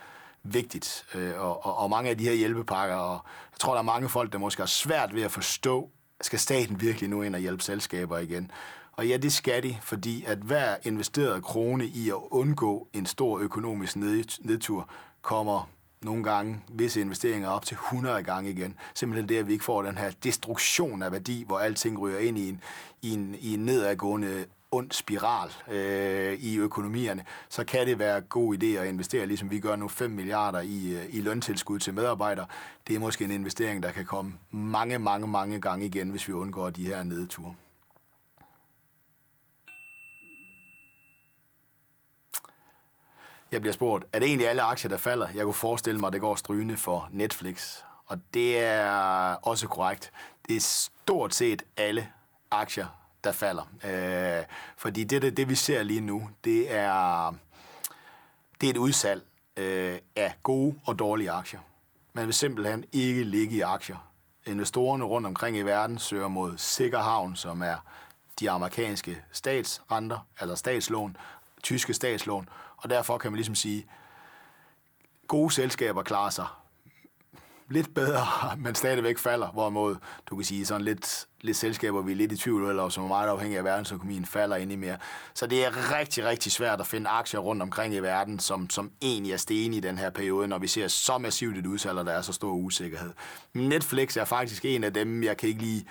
[0.42, 3.20] vigtigt, øh, og, og, og mange af de her hjælpepakker, og
[3.52, 5.90] jeg tror, der er mange folk, der måske har svært ved at forstå,
[6.20, 8.50] skal staten virkelig nu ind og hjælpe selskaber igen?
[8.92, 13.38] Og ja, det skal de, fordi at hver investeret krone i at undgå en stor
[13.38, 14.88] økonomisk nedtur,
[15.22, 15.68] kommer
[16.02, 18.74] nogle gange visse investeringer op til 100 gange igen.
[18.94, 22.38] Simpelthen det, at vi ikke får den her destruktion af værdi, hvor alting ryger ind
[22.38, 22.60] i en,
[23.02, 28.54] i en, i en nedadgående ond spiral øh, i økonomierne, så kan det være god
[28.54, 32.46] idé at investere, ligesom vi gør nu 5 milliarder i, øh, i løntilskud til medarbejdere.
[32.88, 36.32] Det er måske en investering, der kan komme mange, mange, mange gange igen, hvis vi
[36.32, 37.54] undgår de her nedture.
[43.52, 45.28] Jeg bliver spurgt, er det egentlig alle aktier, der falder?
[45.34, 47.76] Jeg kunne forestille mig, at det går strygende for Netflix.
[48.06, 48.90] Og det er
[49.32, 50.12] også korrekt.
[50.48, 52.08] Det er stort set alle
[52.50, 52.86] aktier,
[53.24, 53.70] der falder.
[53.84, 54.44] Øh,
[54.76, 57.34] fordi det, det, det, vi ser lige nu, det er,
[58.60, 59.22] det er et udsalg
[59.56, 61.60] øh, af gode og dårlige aktier.
[62.12, 64.10] Man vil simpelthen ikke ligge i aktier.
[64.46, 67.76] Investorerne rundt omkring i verden søger mod sikker havn, som er
[68.40, 71.16] de amerikanske statsrenter, eller statslån,
[71.62, 72.48] tyske statslån,
[72.82, 73.86] og derfor kan man ligesom sige,
[75.28, 76.46] gode selskaber klarer sig
[77.70, 78.26] lidt bedre,
[78.64, 82.36] men stadigvæk falder, hvorimod du kan sige sådan lidt, lidt selskaber, vi er lidt i
[82.36, 84.96] tvivl, eller som er meget afhængige af verdensøkonomien, falder ind i mere.
[85.34, 88.90] Så det er rigtig, rigtig svært at finde aktier rundt omkring i verden, som, som
[89.02, 92.06] egentlig er sten i den her periode, når vi ser så massivt et udsalg, og
[92.06, 93.12] der er så stor usikkerhed.
[93.54, 95.86] Netflix er faktisk en af dem, jeg kan ikke lige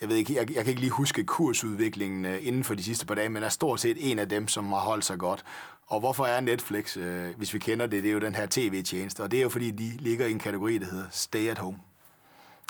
[0.00, 3.06] jeg ved ikke, jeg, jeg kan ikke lige huske kursudviklingen øh, inden for de sidste
[3.06, 5.44] par dage, men er stort set en af dem, som har holdt sig godt.
[5.88, 9.22] Og hvorfor er Netflix, øh, hvis vi kender det, det er jo den her tv-tjeneste,
[9.22, 11.78] og det er jo fordi, de ligger i en kategori, der hedder stay at home.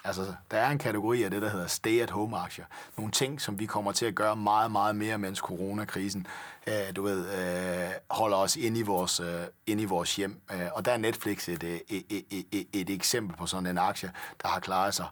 [0.05, 2.65] Altså, der er en kategori af det, der hedder stay-at-home-aktier.
[2.97, 6.27] Nogle ting, som vi kommer til at gøre meget, meget mere, mens coronakrisen,
[6.67, 10.41] øh, du ved, øh, holder os inde i vores, øh, inde i vores hjem.
[10.53, 13.67] Øh, og der er Netflix et, øh, et, et, et, et, et eksempel på sådan
[13.67, 15.07] en aktie, der har klaret sig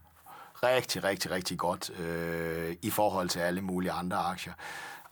[0.62, 4.52] rigtig, rigtig, rigtig godt øh, i forhold til alle mulige andre aktier.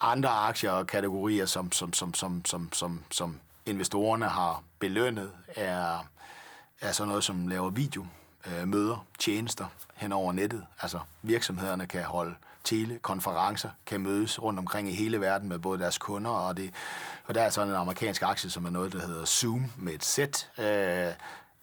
[0.07, 6.07] Andre aktier og kategorier, som, som, som, som, som, som, som investorerne har belønnet, er,
[6.81, 8.07] er sådan noget, som laver video,
[8.47, 10.67] øh, møder, tjenester hen over nettet.
[10.81, 15.99] Altså virksomhederne kan holde telekonferencer, kan mødes rundt omkring i hele verden med både deres
[15.99, 16.71] kunder og det.
[17.27, 20.05] Og der er sådan en amerikansk aktie, som er noget, der hedder Zoom med et
[20.05, 20.51] sæt.
[20.59, 21.13] Øh,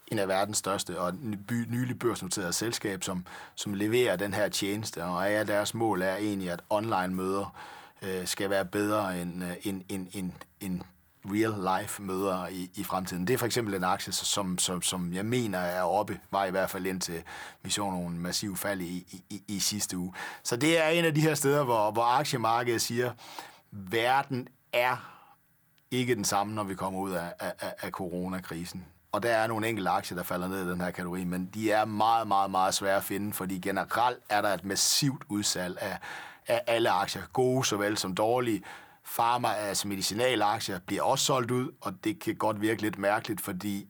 [0.07, 1.13] en af verdens største og
[1.47, 3.25] by, nylig børsnoterede selskab, som,
[3.55, 5.03] som leverer den her tjeneste.
[5.03, 7.55] Og ja, deres mål er egentlig, at online-møder
[8.01, 10.81] øh, skal være bedre end, øh, end, end, end, end
[11.25, 13.27] real-life møder i, i fremtiden.
[13.27, 16.51] Det er for eksempel en aktie, som, som, som jeg mener er oppe, var i
[16.51, 17.23] hvert fald indtil
[17.63, 20.13] vi så nogle massive fald i, i, i sidste uge.
[20.43, 23.11] Så det er en af de her steder, hvor, hvor aktiemarkedet siger,
[23.71, 25.11] verden er
[25.91, 28.85] ikke den samme, når vi kommer ud af, af, af coronakrisen.
[29.11, 31.71] Og der er nogle enkelte aktier, der falder ned i den her kategori, men de
[31.71, 35.97] er meget, meget, meget svære at finde, fordi generelt er der et massivt udsalg af,
[36.47, 38.63] af alle aktier, gode såvel som dårlige.
[39.15, 43.87] Pharma, altså medicinalaktier, bliver også solgt ud, og det kan godt virke lidt mærkeligt, fordi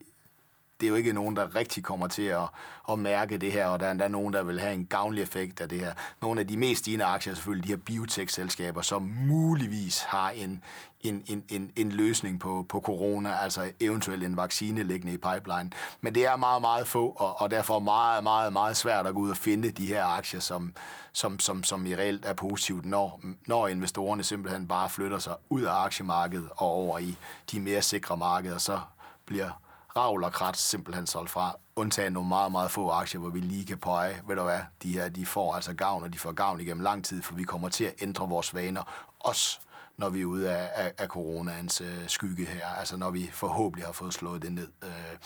[0.79, 2.49] det er jo ikke nogen, der rigtig kommer til at,
[2.91, 5.61] at mærke det her, og der er endda nogen, der vil have en gavnlig effekt
[5.61, 5.93] af det her.
[6.21, 10.63] Nogle af de mest stigende aktier er selvfølgelig de her biotech-selskaber, som muligvis har en,
[11.03, 15.71] en, en, en, en løsning på, på corona, altså eventuelt en vaccine liggende i pipeline.
[16.01, 19.19] Men det er meget, meget få, og, og derfor meget, meget, meget svært at gå
[19.19, 20.73] ud og finde de her aktier, som,
[21.13, 25.61] som, som, som i reelt er positivt, når, når investorerne simpelthen bare flytter sig ud
[25.61, 27.17] af aktiemarkedet og over i
[27.51, 28.79] de mere sikre markeder, så
[29.25, 29.49] bliver
[29.95, 33.65] ravl og krat simpelthen solgt fra, undtagen nogle meget, meget få aktier, hvor vi lige
[33.65, 36.59] kan pege, ved du hvad, de her, de får altså gavn, og de får gavn
[36.59, 38.83] igennem lang tid, for vi kommer til at ændre vores vaner,
[39.19, 39.59] også
[40.01, 43.85] når vi er ude af, af, af coronaens øh, skygge her, altså når vi forhåbentlig
[43.85, 44.67] har fået slået det ned.
[44.83, 45.17] Øh.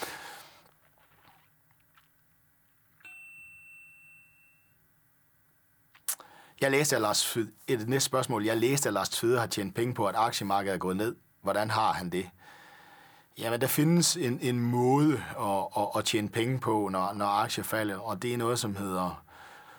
[6.62, 8.46] Jeg læste, at Lars et næste spørgsmål.
[8.46, 11.16] Jeg læste, at Lars Tvede har tjent penge på, at aktiemarkedet er gået ned.
[11.42, 12.30] Hvordan har han det?
[13.38, 17.64] Jamen, der findes en, en måde at, at, at tjene penge på, når, når aktier
[17.64, 19.24] falder, og det er noget, som hedder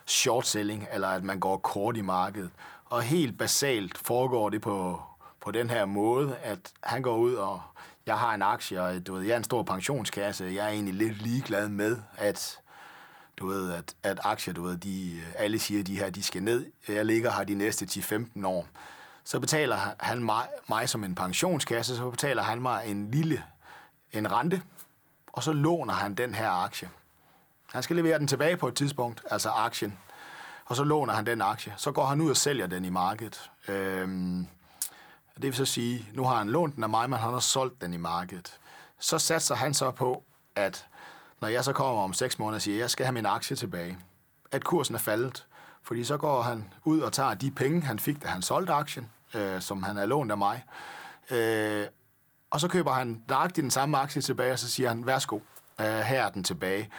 [0.05, 2.51] short selling, eller at man går kort i markedet.
[2.89, 5.01] Og helt basalt foregår det på,
[5.41, 7.61] på den her måde, at han går ud og,
[8.05, 10.93] jeg har en aktie, og du ved, jeg er en stor pensionskasse, jeg er egentlig
[10.93, 12.59] lidt ligeglad med, at
[13.37, 16.43] du ved, at, at aktier, du ved, de, alle siger, at de her, de skal
[16.43, 16.65] ned.
[16.87, 18.67] Jeg ligger her de næste 10-15 år.
[19.23, 23.43] Så betaler han mig, mig som en pensionskasse, så betaler han mig en lille
[24.13, 24.61] en rente,
[25.27, 26.89] og så låner han den her aktie.
[27.73, 29.97] Han skal levere den tilbage på et tidspunkt, altså aktien,
[30.67, 31.73] og så låner han den aktie.
[31.77, 33.51] Så går han ud og sælger den i markedet.
[33.67, 34.47] Øhm,
[35.35, 37.81] det vil så sige, nu har han lånt den af mig, men han har solgt
[37.81, 38.59] den i markedet.
[38.99, 40.23] Så satser han så på,
[40.55, 40.85] at
[41.41, 43.55] når jeg så kommer om 6 måneder og siger, at jeg skal have min aktie
[43.55, 43.97] tilbage,
[44.51, 45.45] at kursen er faldet,
[45.83, 49.09] fordi så går han ud og tager de penge, han fik, da han solgte aktien,
[49.33, 50.63] øh, som han har lånt af mig,
[51.31, 51.87] øh,
[52.49, 55.39] og så køber han nøjagtigt den samme aktie tilbage, og så siger han, værsgo,
[55.79, 56.89] øh, her er den tilbage.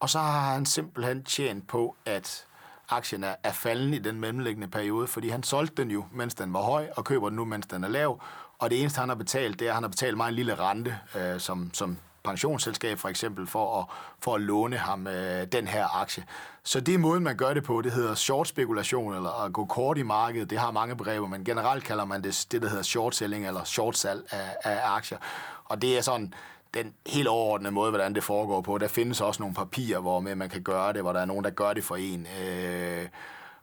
[0.00, 2.46] Og så har han simpelthen tjent på, at
[2.88, 6.52] aktien er, er falden i den mellemliggende periode, fordi han solgte den jo, mens den
[6.52, 8.22] var høj, og køber den nu, mens den er lav.
[8.58, 10.54] Og det eneste, han har betalt, det er, at han har betalt mig en lille
[10.54, 13.86] rente, øh, som, som pensionsselskab for eksempel, for at,
[14.20, 16.24] for at låne ham øh, den her aktie.
[16.62, 17.82] Så det er måden, man gør det på.
[17.82, 20.50] Det hedder short spekulation, eller at gå kort i markedet.
[20.50, 23.64] Det har mange begreber, men generelt kalder man det det, der hedder short selling, eller
[23.64, 25.18] short salg af, af aktier.
[25.64, 26.34] Og det er sådan
[26.74, 28.78] den helt overordnede måde, hvordan det foregår på.
[28.78, 31.44] Der findes også nogle papirer, hvor med man kan gøre det, hvor der er nogen,
[31.44, 32.26] der gør det for en.
[32.42, 33.08] Øh,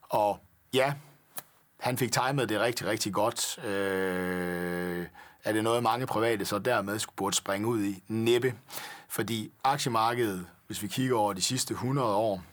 [0.01, 0.39] og
[0.73, 0.93] ja,
[1.79, 3.65] han fik timet det rigtig, rigtig godt.
[3.65, 5.07] Øh,
[5.43, 8.03] er det noget, mange private så dermed skulle burde springe ud i?
[8.07, 8.55] Næppe.
[9.09, 12.43] Fordi aktiemarkedet, hvis vi kigger over de sidste 100 år,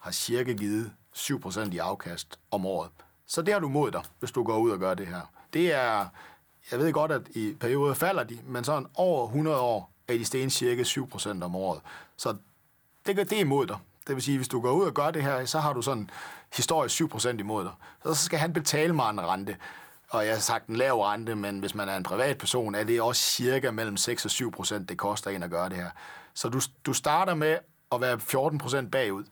[0.00, 2.90] har cirka givet 7% i afkast om året.
[3.26, 5.20] Så det har du mod dig, hvis du går ud og gør det her.
[5.52, 6.06] Det er,
[6.70, 10.24] jeg ved godt, at i perioder falder de, men sådan over 100 år er de
[10.24, 11.80] steget cirka 7% om året.
[12.16, 12.36] Så
[13.06, 13.76] det, det imod dig.
[14.06, 16.10] Det vil sige, hvis du går ud og gør det her, så har du sådan
[16.56, 17.72] historisk 7% imod dig.
[18.04, 19.56] Så skal han betale mig en rente.
[20.10, 23.02] Og jeg har sagt en lav rente, men hvis man er en privatperson, er det
[23.02, 25.90] også cirka mellem 6 og 7 procent, det koster en at gøre det her.
[26.34, 27.58] Så du, du starter med
[27.92, 29.24] at være 14 procent bagud,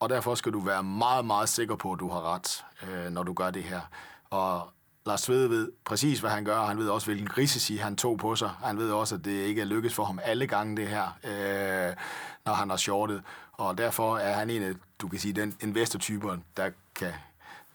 [0.00, 3.22] og derfor skal du være meget, meget sikker på, at du har ret, øh, når
[3.22, 3.80] du gør det her.
[4.30, 4.70] Og
[5.06, 8.18] Lars Svede ved præcis, hvad han gør, og han ved også, hvilken risici han tog
[8.18, 8.50] på sig.
[8.64, 11.96] Han ved også, at det ikke er lykkes for ham alle gange, det her, øh,
[12.44, 13.22] når han har shortet.
[13.52, 17.12] Og derfor er han en af, du kan sige, den investortyper, der kan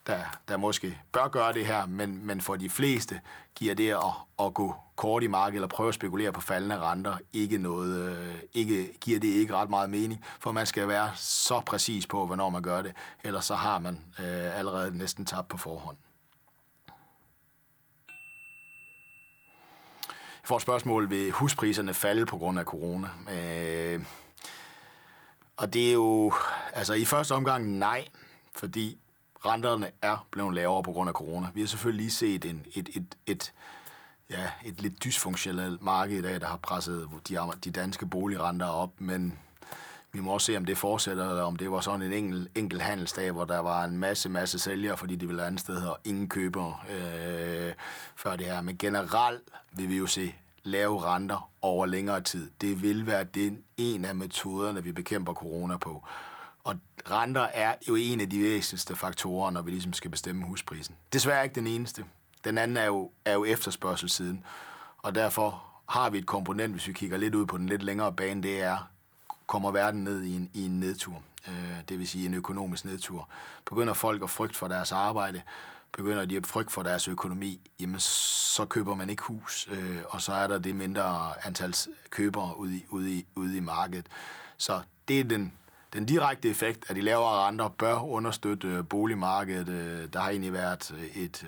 [0.07, 3.21] der, der måske bør gøre det her, men, men for de fleste
[3.55, 7.17] giver det at, at gå kort i markedet eller prøve at spekulere på faldende renter
[7.33, 11.61] ikke noget, øh, ikke, giver det ikke ret meget mening, for man skal være så
[11.65, 15.57] præcis på, hvornår man gør det, ellers så har man øh, allerede næsten tabt på
[15.57, 15.97] forhånd.
[20.43, 23.07] Jeg får et spørgsmål, vil huspriserne falde på grund af corona?
[23.31, 24.05] Øh,
[25.57, 26.33] og det er jo,
[26.73, 28.07] altså i første omgang nej,
[28.55, 28.97] fordi
[29.45, 31.47] renterne er blevet lavere på grund af corona.
[31.53, 33.53] Vi har selvfølgelig lige set en, et, et, et,
[34.29, 39.01] ja, et lidt dysfunktionelt marked i dag, der har presset de, de danske boligrenter op,
[39.01, 39.39] men
[40.13, 42.81] vi må også se, om det fortsætter, eller om det var sådan en enkelt, enkel
[42.81, 46.29] handelsdag, hvor der var en masse, masse sælgere, fordi de ville andet sted, og ingen
[46.29, 47.73] køber øh,
[48.15, 48.61] før det her.
[48.61, 52.51] Men generelt vil vi jo se lave renter over længere tid.
[52.61, 56.03] Det vil være den en af metoderne, vi bekæmper corona på.
[56.63, 56.75] Og
[57.11, 60.95] renter er jo en af de væsentligste faktorer, når vi ligesom skal bestemme husprisen.
[61.13, 62.05] Desværre ikke den eneste.
[62.43, 64.43] Den anden er jo, er jo efterspørgselssiden.
[64.97, 68.13] Og derfor har vi et komponent, hvis vi kigger lidt ud på den lidt længere
[68.13, 68.89] bane, det er,
[69.53, 71.21] kommer verden ned i en, i en nedtur.
[71.47, 73.29] Øh, det vil sige en økonomisk nedtur.
[73.65, 75.41] Begynder folk at frygte for deres arbejde,
[75.91, 80.21] begynder de at frygte for deres økonomi, jamen så køber man ikke hus, øh, og
[80.21, 81.75] så er der det mindre antal
[82.09, 84.05] købere ude i, ude i, ude i markedet.
[84.57, 85.53] Så det er den
[85.93, 89.69] den direkte effekt at de lavere renter bør understøtte øh, boligmarkedet.
[89.69, 91.45] Øh, der har egentlig været øh, et,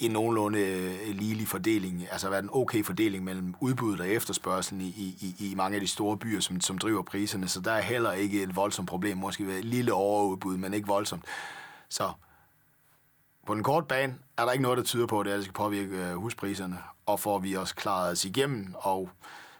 [0.00, 4.88] en nogenlunde øh, ligelig fordeling, altså været en okay fordeling mellem udbuddet og efterspørgselen i,
[5.20, 8.12] i, i mange af de store byer, som, som driver priserne, så der er heller
[8.12, 11.24] ikke et voldsomt problem, måske et lille overudbud, men ikke voldsomt.
[11.88, 12.12] Så
[13.46, 15.96] på den korte bane er der ikke noget, der tyder på, at det skal påvirke
[15.96, 19.10] øh, huspriserne, og får vi også klaret os igennem, og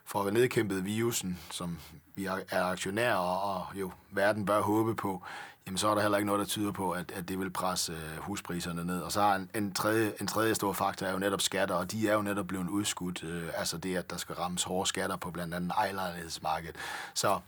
[0.05, 1.79] får vi nedkæmpet virusen, som
[2.15, 5.23] vi er aktionærer, og jo verden bør håbe på,
[5.71, 7.93] jamen så er der heller ikke noget, der tyder på, at, at det vil presse
[7.93, 9.01] øh, huspriserne ned.
[9.01, 11.93] Og så har en, en, tredje, en tredje stor faktor er jo netop skatter, og
[11.93, 13.25] de er jo netop blevet udskudt.
[13.25, 16.77] Øh, altså det, at der skal rammes hårde skatter på blandt andet ejerlejlighedsmarkedet.
[17.15, 17.39] Så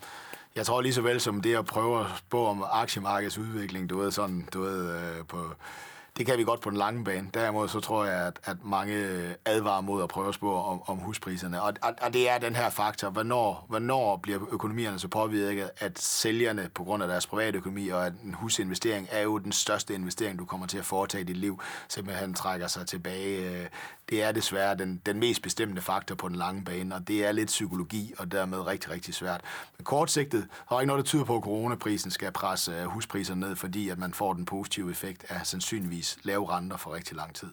[0.57, 3.99] jeg tror lige så vel som det at prøve at spå om aktiemarkedets udvikling, du
[3.99, 5.55] ved sådan, du ved, øh, på
[6.17, 7.31] det kan vi godt på den lange bane.
[7.35, 8.95] Derimod så tror jeg, at, at mange
[9.45, 11.63] advarer mod at prøve at spore om, om huspriserne.
[11.63, 15.99] Og, og, og det er den her faktor, hvornår, hvornår bliver økonomierne så påvirket, at
[15.99, 19.95] sælgerne på grund af deres private økonomi, og at en husinvestering er jo den største
[19.95, 23.69] investering, du kommer til at foretage i dit liv, simpelthen trækker sig tilbage.
[24.11, 27.33] Det er desværre den, den mest bestemmende faktor på den lange bane, og det er
[27.33, 29.41] lidt psykologi, og dermed rigtig, rigtig svært.
[29.79, 33.57] Men kortsigtet har ikke noget, der tyder på, at coronaprisen skal presse øh, huspriserne ned,
[33.57, 37.35] fordi at man får den positive effekt af sandsynligvis sandsynligvis lave renter for rigtig lang
[37.35, 37.53] tid.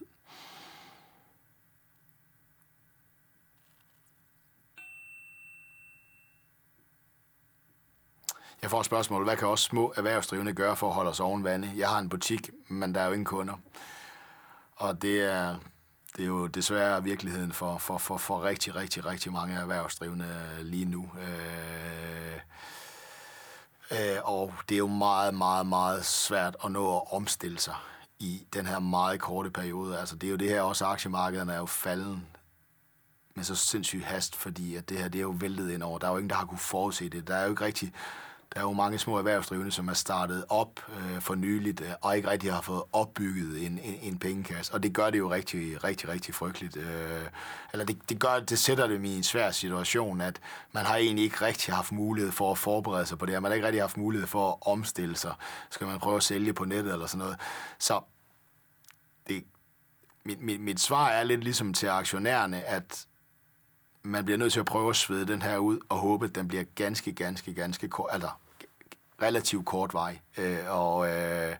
[8.62, 11.44] Jeg får et spørgsmål, hvad kan også små erhvervsdrivende gøre for at holde os oven
[11.44, 11.72] vande?
[11.76, 13.54] Jeg har en butik, men der er jo ingen kunder.
[14.76, 15.56] Og det er,
[16.16, 20.84] det er jo desværre virkeligheden for, for, for, for rigtig, rigtig, rigtig mange erhvervsdrivende lige
[20.84, 21.10] nu.
[21.20, 22.40] Øh,
[23.90, 27.76] øh, og det er jo meget, meget, meget svært at nå at omstille sig
[28.20, 29.98] i den her meget korte periode.
[29.98, 32.26] Altså, det er jo det her også, aktiemarkederne er jo falden
[33.34, 35.98] med så sindssygt hast, fordi at det her, det er jo væltet ind over.
[35.98, 37.28] Der er jo ingen, der har kunne forudse det.
[37.28, 37.92] Der er jo ikke rigtig,
[38.54, 42.16] der er jo mange små erhvervsdrivende, som er startet op øh, for nyligt, øh, og
[42.16, 44.74] ikke rigtig har fået opbygget en, en, en pengekasse.
[44.74, 46.76] Og det gør det jo rigtig, rigtig, rigtig frygteligt.
[46.76, 47.26] Øh,
[47.72, 50.40] eller det, det, gør, det sætter dem i en svær situation, at
[50.72, 53.54] man har egentlig ikke rigtig haft mulighed for at forberede sig på det, man har
[53.54, 55.34] ikke rigtig haft mulighed for at omstille sig.
[55.70, 57.36] Skal man prøve at sælge på nettet eller sådan noget.
[57.78, 58.00] Så
[59.28, 59.44] det,
[60.24, 63.06] mit, mit, mit svar er lidt ligesom til aktionærerne, at
[64.02, 66.48] man bliver nødt til at prøve at svede den her ud, og håbe, at den
[66.48, 68.28] bliver ganske, ganske, ganske kort, altså
[69.22, 70.18] relativt kort vej.
[70.38, 71.56] Øh, og øh,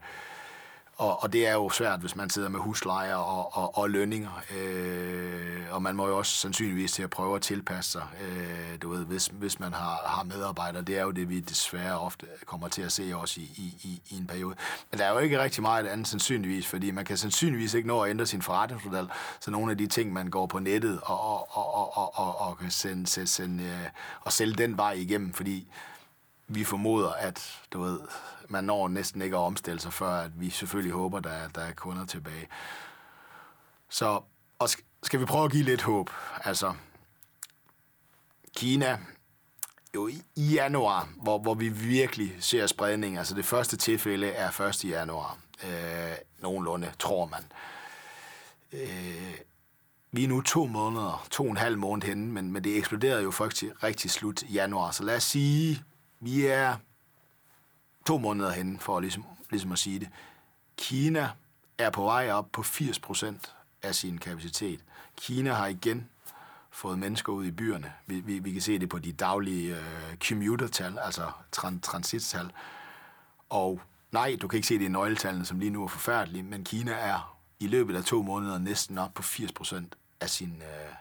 [1.01, 4.43] og, og det er jo svært, hvis man sidder med huslejer og, og, og lønninger.
[4.57, 8.91] Øh, og man må jo også sandsynligvis til at prøve at tilpasse sig, øh, du
[8.91, 10.83] ved, hvis, hvis man har, har medarbejdere.
[10.83, 13.45] Det er jo det, vi desværre ofte kommer til at se også i,
[13.83, 14.55] i, i en periode.
[14.91, 18.01] Men der er jo ikke rigtig meget andet sandsynligvis, fordi man kan sandsynligvis ikke nå
[18.01, 19.09] at ændre sin forretningsmodel.
[19.41, 22.59] Så nogle af de ting, man går på nettet og, og, og, og, og, og
[22.59, 23.89] kan sende, sende, sende, øh,
[24.21, 25.69] og sælge den vej igennem, fordi
[26.49, 28.01] vi formoder, at du ved,
[28.51, 31.73] man når næsten ikke at omstille sig, før at vi selvfølgelig håber, der, der er
[31.73, 32.49] kunder tilbage.
[33.89, 34.21] Så
[34.59, 34.69] og
[35.03, 36.11] skal vi prøve at give lidt håb?
[36.45, 36.75] Altså,
[38.57, 38.99] Kina,
[39.95, 44.85] jo i januar, hvor, hvor vi virkelig ser spredning, altså det første tilfælde er 1.
[44.85, 47.45] januar, øh, nogenlunde, tror man.
[48.73, 49.35] Øh,
[50.13, 53.23] vi er nu to måneder, to og en halv måned henne, men, men det eksploderede
[53.23, 54.91] jo faktisk rigtig slut januar.
[54.91, 55.83] Så lad os sige,
[56.21, 56.77] vi er
[58.07, 60.09] to måneder henne, for ligesom, ligesom at sige det.
[60.77, 61.31] Kina
[61.79, 64.81] er på vej op på 80 procent af sin kapacitet.
[65.17, 66.09] Kina har igen
[66.71, 67.93] fået mennesker ud i byerne.
[68.07, 72.51] Vi, vi, vi kan se det på de daglige uh, commutertal, altså tran, transittal.
[73.49, 73.81] Og
[74.13, 76.93] nej, du kan ikke se det i nøgletallene, som lige nu er forfærdelige, men Kina
[76.93, 80.95] er i løbet af to måneder næsten op på 80 procent af sin, øh,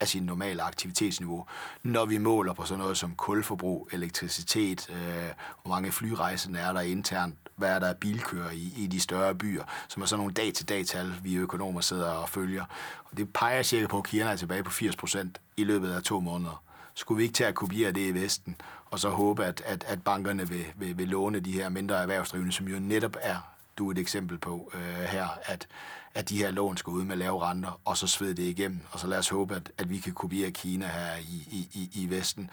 [0.00, 1.46] af sin normale aktivitetsniveau,
[1.82, 5.30] når vi måler på sådan noget som kulforbrug, elektricitet, øh,
[5.62, 9.34] hvor mange flyrejser er der internt, hvad er der af bilkører i, i de større
[9.34, 12.64] byer, som er sådan nogle dag-til-dag-tal, vi økonomer sidder og følger.
[13.04, 16.02] Og det peger cirka på, at Kina er tilbage på 80 procent i løbet af
[16.02, 16.62] to måneder.
[16.94, 20.02] Skulle vi ikke til at kopiere det i Vesten, og så håbe, at, at, at
[20.02, 23.49] bankerne vil, vil, vil låne de her mindre erhvervsdrivende, som jo netop er,
[23.80, 25.68] du er et eksempel på øh, her, at
[26.14, 28.80] at de her lån skal ud med lave renter, og så sved det igennem.
[28.92, 32.10] Og så lad os håbe, at, at vi kan kopiere Kina her i, i, i
[32.10, 32.50] Vesten,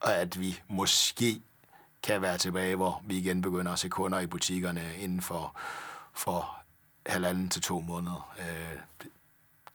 [0.00, 1.42] og at vi måske
[2.02, 5.56] kan være tilbage, hvor vi igen begynder at se kunder i butikkerne inden for,
[6.12, 6.56] for
[7.06, 8.32] halvanden til to måneder.
[8.38, 8.78] Øh,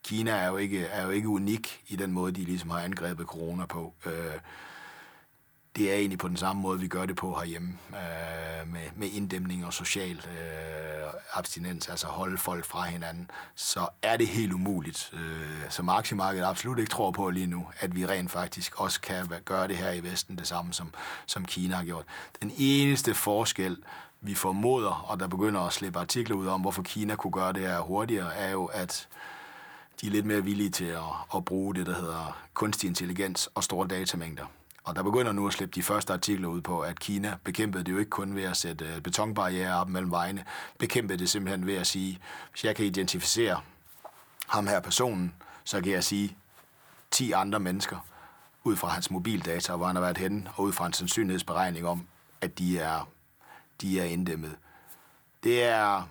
[0.04, 3.26] Kina er jo, ikke, er jo ikke unik i den måde, de ligesom har angrebet
[3.26, 3.94] corona på.
[4.06, 4.34] Øh,
[5.78, 9.10] det er egentlig på den samme måde, vi gør det på herhjemme, øh, med, med
[9.10, 15.12] inddæmning og social øh, abstinens, altså holde folk fra hinanden, så er det helt umuligt,
[15.14, 19.30] øh, som aktiemarkedet absolut ikke tror på lige nu, at vi rent faktisk også kan
[19.46, 20.94] gøre det her i Vesten, det samme som,
[21.26, 22.06] som Kina har gjort.
[22.42, 23.78] Den eneste forskel,
[24.22, 27.62] vi formoder, og der begynder at slippe artikler ud om, hvorfor Kina kunne gøre det
[27.62, 29.08] her hurtigere, er jo, at
[30.02, 31.02] de er lidt mere villige til at,
[31.36, 34.46] at bruge det, der hedder kunstig intelligens og store datamængder.
[34.88, 37.92] Og der begynder nu at slippe de første artikler ud på, at Kina bekæmpede det
[37.92, 40.46] jo ikke kun ved at sætte øh, betonbarriere op mellem vejene,
[40.78, 42.20] bekæmpede det simpelthen ved at sige,
[42.52, 43.62] hvis jeg kan identificere
[44.48, 46.38] ham her personen, så kan jeg sige
[47.12, 47.98] 10 andre mennesker
[48.64, 52.08] ud fra hans mobildata, hvor han har været henne, og ud fra en sandsynlighedsberegning om,
[52.42, 53.10] at de er,
[53.82, 54.56] de er inddæmmet.
[55.44, 56.10] Det er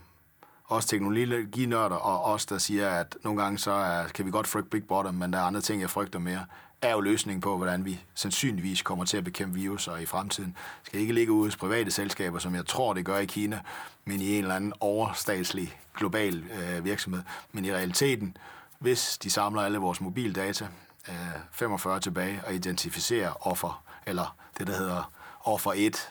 [0.64, 4.70] også teknologinørder og os, der siger, at nogle gange så er, kan vi godt frygte
[4.70, 6.46] Big Brother, men der er andre ting, jeg frygter mere
[6.86, 10.50] er jo løsningen på, hvordan vi sandsynligvis kommer til at bekæmpe viruser i fremtiden.
[10.50, 13.60] Det skal ikke ligge ude hos private selskaber, som jeg tror, det gør i Kina,
[14.04, 17.22] men i en eller anden overstatslig global øh, virksomhed.
[17.52, 18.36] Men i realiteten,
[18.78, 20.66] hvis de samler alle vores mobildata,
[21.08, 21.14] øh,
[21.52, 25.12] 45 tilbage, og identificerer offer, eller det, der hedder
[25.44, 26.08] offer 1,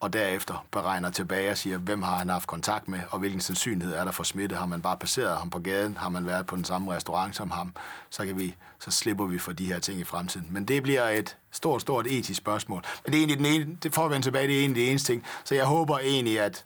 [0.00, 3.94] og derefter beregner tilbage og siger, hvem har han haft kontakt med, og hvilken sandsynlighed
[3.94, 4.56] er der for smitte.
[4.56, 5.96] Har man bare passeret ham på gaden?
[5.96, 7.72] Har man været på den samme restaurant som ham?
[8.10, 10.46] Så, kan vi, så slipper vi for de her ting i fremtiden.
[10.50, 12.84] Men det bliver et stort, stort etisk spørgsmål.
[13.04, 14.90] Men det er egentlig den ene, det får vi vende tilbage, det er egentlig det
[14.90, 15.24] eneste ting.
[15.44, 16.64] Så jeg håber egentlig, at,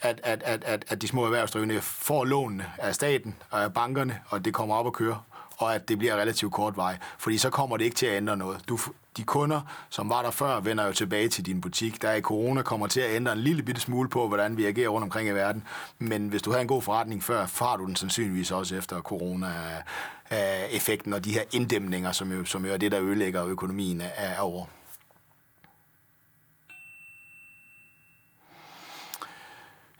[0.00, 4.20] at, at, at, at, at de små erhvervsdrivende får lånene af staten og af bankerne,
[4.28, 5.20] og det kommer op at køre
[5.58, 6.98] og at det bliver relativt kort vej.
[7.18, 8.68] Fordi så kommer det ikke til at ændre noget.
[8.68, 8.78] Du,
[9.16, 12.02] de kunder, som var der før, vender jo tilbage til din butik.
[12.02, 14.88] Der i corona kommer til at ændre en lille bitte smule på, hvordan vi agerer
[14.88, 15.64] rundt omkring i verden.
[15.98, 21.12] Men hvis du har en god forretning før, far du den sandsynligvis også efter corona-effekten
[21.12, 24.40] øh, og de her inddæmninger, som jo, som jo er det, der ødelægger økonomien er
[24.40, 24.64] over.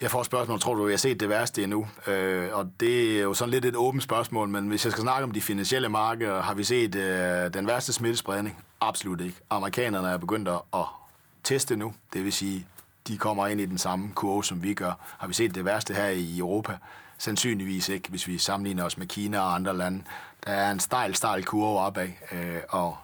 [0.04, 1.86] Jeg får spørgsmål, tror du, jeg har set det værste endnu?
[2.06, 5.24] Øh, og det er jo sådan lidt et åbent spørgsmål, men hvis jeg skal snakke
[5.24, 8.64] om de finansielle markeder, har vi set øh, den værste smittespredning?
[8.80, 9.36] Absolut ikke.
[9.50, 10.84] Amerikanerne er begyndt at
[11.44, 12.66] teste nu, det vil sige,
[13.08, 14.92] de kommer ind i den samme kurve, som vi gør.
[15.18, 16.76] Har vi set det værste her i Europa?
[17.18, 20.02] Sandsynligvis ikke, hvis vi sammenligner os med Kina og andre lande.
[20.46, 22.96] Der er en stejl, stejl kurve opad, øh, og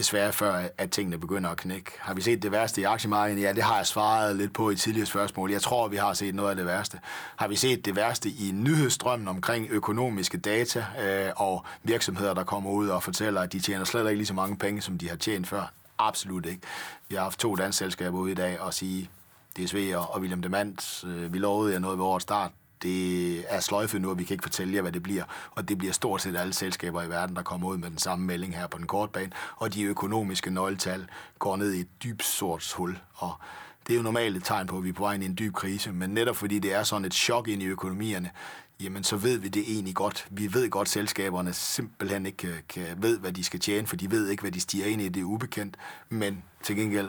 [0.00, 1.90] desværre før, at tingene begynder at knække.
[1.98, 3.42] Har vi set det værste i aktiemarkedet?
[3.42, 5.50] Ja, det har jeg svaret lidt på i tidligere spørgsmål.
[5.50, 7.00] Jeg tror, vi har set noget af det værste.
[7.36, 12.70] Har vi set det værste i nyhedsstrømmen omkring økonomiske data øh, og virksomheder, der kommer
[12.70, 15.16] ud og fortæller, at de tjener slet ikke lige så mange penge, som de har
[15.16, 15.72] tjent før?
[15.98, 16.62] Absolut ikke.
[17.08, 19.10] Vi har haft to selskaber ude i dag og sige,
[19.58, 22.50] DSV og William Demant, øh, vi lovede jer noget ved årets start
[22.82, 25.24] det er sløjfet nu, og vi kan ikke fortælle jer, hvad det bliver.
[25.50, 28.26] Og det bliver stort set alle selskaber i verden, der kommer ud med den samme
[28.26, 29.30] melding her på den korte bane.
[29.56, 31.06] Og de økonomiske nøgletal
[31.38, 32.98] går ned i et dybt sort hul.
[33.14, 33.32] Og
[33.86, 35.38] det er jo normalt et tegn på, at vi er på vej ind i en
[35.38, 35.92] dyb krise.
[35.92, 38.30] Men netop fordi det er sådan et chok ind i økonomierne,
[38.80, 40.26] jamen så ved vi det egentlig godt.
[40.30, 43.96] Vi ved godt, at selskaberne simpelthen ikke kan, kan ved, hvad de skal tjene, for
[43.96, 45.08] de ved ikke, hvad de stiger ind i.
[45.08, 45.76] Det er ubekendt.
[46.08, 47.08] Men til gengæld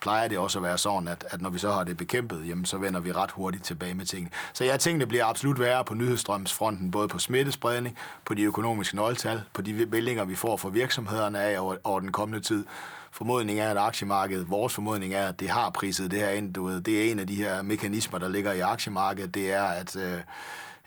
[0.00, 2.64] plejer det også at være sådan, at, at når vi så har det bekæmpet, jamen,
[2.64, 4.30] så vender vi ret hurtigt tilbage med tingene.
[4.52, 8.96] Så jeg tænker, det bliver absolut værre på nyhedsstrømsfronten, både på smittespredning, på de økonomiske
[8.96, 12.64] nøgletal, på de meldinger, vi får fra virksomhederne af over, over den kommende tid.
[13.12, 16.54] Formodningen er, at aktiemarkedet, vores formodning er, at det har priset det her ind.
[16.54, 19.34] Du ved, det er en af de her mekanismer, der ligger i aktiemarkedet.
[19.34, 20.20] Det er, at, øh,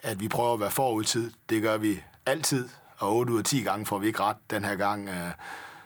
[0.01, 1.31] at vi prøver at være forudtid.
[1.49, 4.65] Det gør vi altid, og 8 ud af 10 gange får vi ikke ret den
[4.65, 5.09] her gang.
[5.09, 5.31] Øh,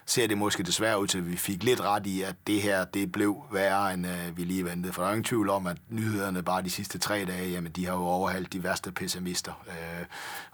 [0.08, 2.86] ser det måske desværre ud til, at vi fik lidt ret i, at det her
[2.86, 4.94] det blev værre, end øh, vi lige ventede.
[4.94, 7.86] For der er ingen tvivl om, at nyhederne bare de sidste tre dage, jamen de
[7.86, 10.06] har jo overhaldt de værste pessimister øh,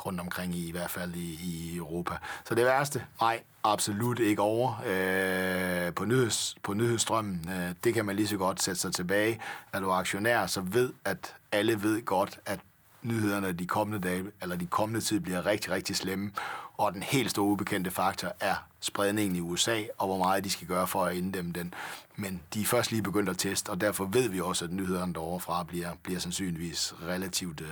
[0.05, 2.15] rundt omkring i, i hvert fald i, i Europa.
[2.45, 7.49] Så det værste, nej, absolut ikke over øh, på, nyheds, på nyhedsstrømmen.
[7.49, 9.39] Øh, det kan man lige så godt sætte sig tilbage.
[9.73, 12.59] Er du aktionær, så ved, at alle ved godt, at
[13.05, 16.31] nyhederne de kommende dage, eller de kommende tid bliver rigtig, rigtig slemme.
[16.77, 20.67] Og den helt store ubekendte faktor er spredningen i USA, og hvor meget de skal
[20.67, 21.73] gøre for at inddæmme den.
[22.15, 25.13] Men de er først lige begyndt at teste, og derfor ved vi også, at nyhederne
[25.13, 27.67] derovre bliver, bliver sandsynligvis relativt øh,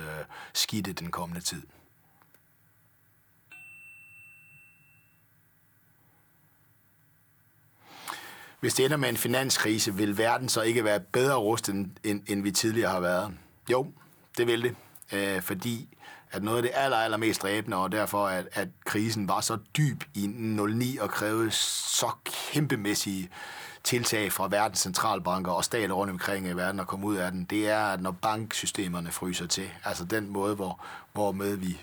[0.52, 1.62] skidte den kommende tid.
[8.60, 11.74] Hvis det ender med en finanskrise, vil verden så ikke være bedre rustet,
[12.04, 13.34] end, end vi tidligere har været?
[13.70, 13.92] Jo,
[14.38, 14.76] det vil det
[15.12, 15.88] øh, fordi
[16.32, 19.58] at noget af det aller, aller mest dræbende, og derfor at, at krisen var så
[19.76, 23.30] dyb i 09 og krævede så kæmpemæssige
[23.84, 27.44] tiltag fra verdens centralbanker og stater rundt omkring i verden at komme ud af den,
[27.44, 31.80] det er, at når banksystemerne fryser til, altså den måde, hvor, hvor med vi,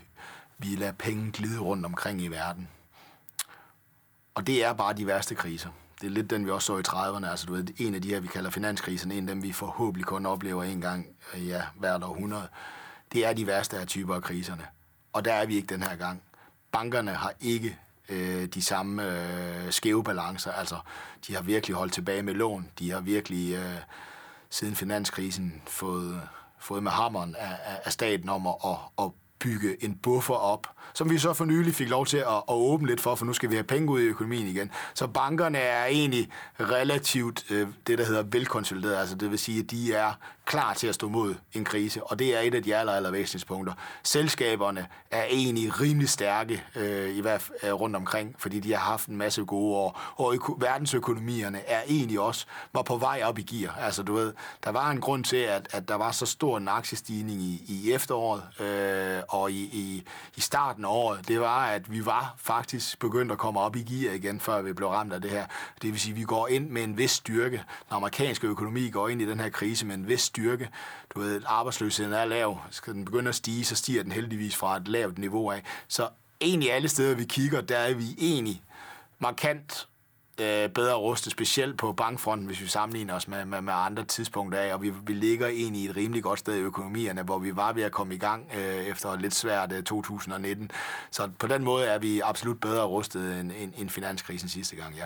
[0.57, 2.67] vi lader penge glide rundt omkring i verden.
[4.35, 5.69] Og det er bare de værste kriser.
[6.01, 7.29] Det er lidt den, vi også så i 30'erne.
[7.29, 10.05] Altså, du ved, en af de her, vi kalder finanskrisen, en af dem, vi forhåbentlig
[10.05, 11.07] kun oplever en gang
[11.37, 12.47] ja, hvert århundrede
[13.13, 14.65] det er de værste af typer af kriserne.
[15.13, 16.21] Og der er vi ikke den her gang.
[16.71, 17.77] Bankerne har ikke
[18.09, 20.51] øh, de samme øh, skæve balancer.
[20.51, 20.75] Altså,
[21.27, 22.71] de har virkelig holdt tilbage med lån.
[22.79, 23.75] De har virkelig øh,
[24.49, 26.21] siden finanskrisen fået,
[26.59, 27.55] fået med hammeren af,
[27.85, 31.75] af staten om at, at, at bygge en buffer op, som vi så for nylig
[31.75, 34.01] fik lov til at, at åbne lidt for, for nu skal vi have penge ud
[34.01, 34.71] i økonomien igen.
[34.93, 36.29] Så bankerne er egentlig
[36.59, 40.13] relativt øh, det, der hedder velkonsolideret, altså det vil sige, at de er
[40.49, 43.11] klar til at stå mod en krise, og det er et af de aller, aller
[43.11, 43.73] væsentligste punkter.
[44.03, 48.79] Selskaberne er egentlig rimelig stærke øh, i hvert fald øh, rundt omkring, fordi de har
[48.79, 53.37] haft en masse gode år, og øko- verdensøkonomierne er egentlig også var på vej op
[53.39, 53.77] i gear.
[53.81, 54.33] Altså du ved,
[54.63, 57.91] der var en grund til, at, at der var så stor en aktiestigning i, i
[57.91, 60.03] efteråret, øh, og i, i,
[60.35, 63.81] i starten af året, det var, at vi var faktisk begyndt at komme op i
[63.83, 65.45] gear igen, før vi blev ramt af det her.
[65.81, 67.57] Det vil sige, at vi går ind med en vis styrke.
[67.57, 70.38] Den amerikanske økonomi går ind i den her krise med en vis styrke.
[71.15, 72.57] Du ved, arbejdsløsheden er lav.
[72.71, 75.63] Skal den begynde at stige, så stiger den heldigvis fra et lavt niveau af.
[75.87, 76.09] Så
[76.41, 78.63] egentlig alle steder, vi kigger, der er vi egentlig
[79.19, 79.87] markant
[80.39, 84.59] øh, bedre rustet, specielt på bankfronten, hvis vi sammenligner os med, med, med andre tidspunkter
[84.59, 87.55] af, og vi, vi ligger egentlig i et rimelig godt sted i økonomierne, hvor vi
[87.55, 90.71] var ved at komme i gang øh, efter lidt svært øh, 2019.
[91.11, 94.95] Så på den måde er vi absolut bedre rustet end, end, end finanskrisen sidste gang,
[94.95, 95.05] ja.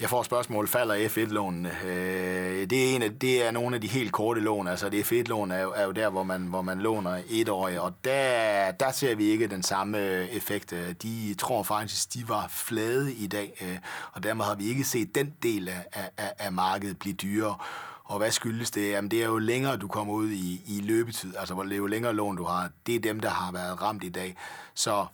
[0.00, 1.70] Jeg får spørgsmål, falder F1-lånene?
[1.84, 4.68] Øh, det, er en af, det er nogle af de helt korte lån.
[4.68, 7.70] Altså det F1-lån er, jo, er jo der, hvor man, hvor man låner et år,
[7.78, 10.72] og der, der ser vi ikke den samme øh, effekt.
[10.72, 13.78] Øh, de tror faktisk, de var flade i dag, øh,
[14.12, 17.56] og dermed har vi ikke set den del af, af, af markedet blive dyrere.
[18.04, 18.90] Og hvad skyldes det?
[18.90, 22.14] Jamen, det er jo længere, du kommer ud i, i løbetid, altså hvor jo længere
[22.14, 22.70] lån, du har.
[22.86, 24.36] Det er dem, der har været ramt i dag.
[24.74, 25.06] Så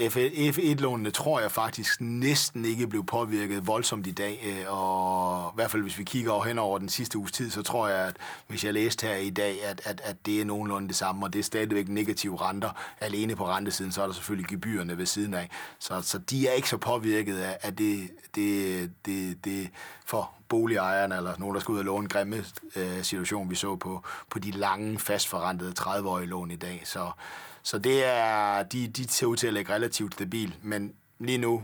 [0.00, 5.70] F1-lånene tror jeg faktisk næsten ikke blev påvirket voldsomt i dag, øh, og i hvert
[5.70, 8.16] fald hvis vi kigger hen over den sidste uges tid, så tror jeg, at
[8.46, 11.32] hvis jeg læste her i dag, at, at, at det er nogenlunde det samme, og
[11.32, 12.70] det er stadigvæk negative renter.
[13.00, 15.50] Alene på rentesiden, så er der selvfølgelig gebyrerne ved siden af.
[15.78, 19.70] Så, så de er ikke så påvirket af, af det, det, det, det
[20.06, 22.44] for boligejerne, eller nogen, der skal ud og låne en grimme
[22.76, 26.82] øh, situation, vi så på, på de lange, fastforrentede 30-årige lån i dag.
[26.84, 27.10] Så,
[27.62, 31.62] så det er, de, de ser ud til at lægge relativt stabil, men lige nu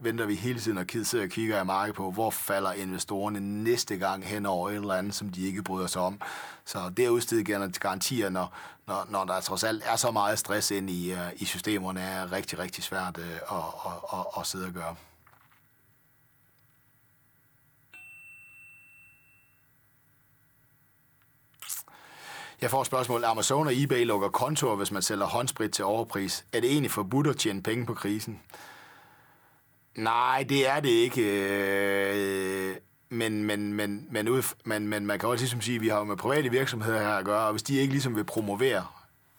[0.00, 3.96] venter vi hele tiden og sidder og kigger i markedet på, hvor falder investorerne næste
[3.96, 6.20] gang hen over et eller andet, som de ikke bryder sig om.
[6.64, 8.56] Så det er udstedet garantier, når,
[8.86, 12.32] når, når der trods alt er så meget stress ind i, øh, i systemerne, er
[12.32, 13.56] rigtig, rigtig svært øh, at,
[13.86, 14.94] at, at, at sidde og gøre.
[22.62, 23.24] Jeg får spørgsmål.
[23.24, 26.44] Amazon og eBay lukker kontor, hvis man sælger håndsprit til overpris.
[26.52, 28.40] Er det egentlig forbudt at tjene penge på krisen?
[29.94, 31.22] Nej, det er det ikke.
[31.22, 32.76] Øh,
[33.08, 36.04] men, men, men, men, ud, men, men man kan også ligesom sige, at vi har
[36.04, 38.86] med private virksomheder her at gøre, og hvis de ikke ligesom vil promovere,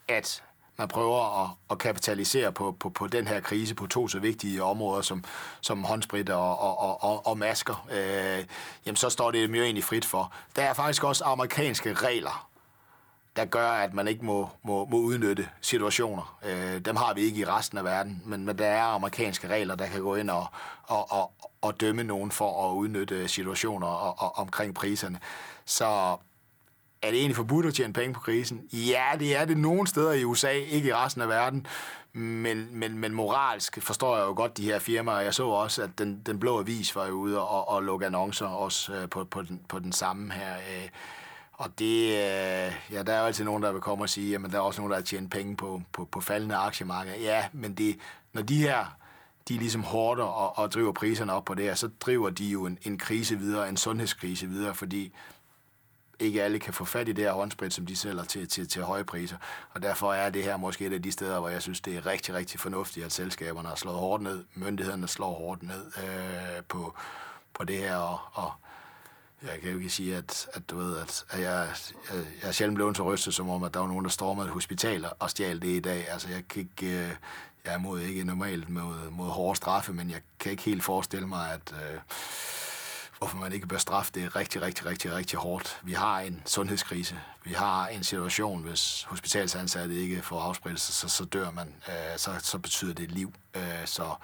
[0.07, 0.43] at
[0.78, 4.63] man prøver at, at kapitalisere på, på, på den her krise på to så vigtige
[4.63, 5.24] områder som,
[5.61, 8.45] som håndsprit og, og, og, og masker, øh,
[8.86, 10.34] jamen så står det jo egentlig frit for.
[10.55, 12.53] Der er faktisk også amerikanske regler
[13.36, 16.38] der gør, at man ikke må, må, må udnytte situationer.
[16.45, 19.75] Øh, dem har vi ikke i resten af verden, men, men der er amerikanske regler,
[19.75, 20.45] der kan gå ind og,
[20.84, 21.31] og, og,
[21.61, 25.19] og dømme nogen for at udnytte situationer og, og, omkring priserne.
[25.65, 25.86] Så
[27.01, 28.67] er det egentlig forbudt at tjene penge på krisen?
[28.73, 31.67] Ja, det er det nogle steder i USA, ikke i resten af verden.
[32.13, 35.19] Men, men, men moralsk forstår jeg jo godt de her firmaer.
[35.19, 38.45] Jeg så også, at den, den blå avis var jo ude og, og lukke annoncer
[38.45, 40.55] også øh, på, på, den, på den samme her.
[40.55, 40.89] Øh,
[41.54, 44.41] og det, øh, ja, der er jo altid nogen, der vil komme og sige, at
[44.51, 47.18] der er også nogen, der har tjent penge på, på, på faldende aktiemarkeder.
[47.18, 47.99] Ja, men det,
[48.34, 48.97] når de her,
[49.47, 52.66] de ligesom hårder og, og driver priserne op på det her, så driver de jo
[52.66, 55.14] en, en krise videre, en sundhedskrise videre, fordi
[56.20, 58.82] ikke alle kan få fat i det her håndsprit, som de sælger til, til, til
[58.84, 59.38] høje priser.
[59.74, 62.06] Og derfor er det her måske et af de steder, hvor jeg synes, det er
[62.06, 66.93] rigtig, rigtig fornuftigt, at selskaberne har slået hårdt ned, myndighederne slår hårdt ned øh, på,
[67.54, 68.51] på det her, og, og
[69.44, 71.70] jeg kan jo ikke sige, at, at du ved, at, at jeg,
[72.10, 74.48] jeg, jeg er sjældent blevet så rystet, som om, at der var nogen, der stormede
[74.48, 76.10] et hospital og stjal det i dag.
[76.10, 77.06] Altså, jeg kan ikke...
[77.06, 77.12] Øh,
[77.66, 81.28] jeg er mod ikke normalt mod, mod hårde straffe, men jeg kan ikke helt forestille
[81.28, 82.00] mig, at øh,
[83.18, 85.80] hvorfor man ikke bør straffe det rigtig, rigtig, rigtig, rigtig hårdt.
[85.84, 87.20] Vi har en sundhedskrise.
[87.44, 91.76] Vi har en situation, hvis hospitalsansatte ikke får afspredelse, så, så dør man.
[91.88, 93.34] Øh, så, så betyder det liv.
[93.56, 94.16] Øh, så,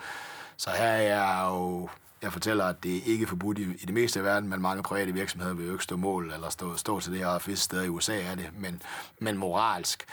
[0.58, 1.90] så her er jeg jo
[2.22, 4.84] jeg fortæller, at det ikke er forbudt i, i det meste af verden, men mange
[4.84, 7.64] private virksomheder vil jo ikke stå mål eller stå, stå til det her, og visse
[7.64, 8.82] steder i USA er det, men,
[9.20, 10.06] men moralsk.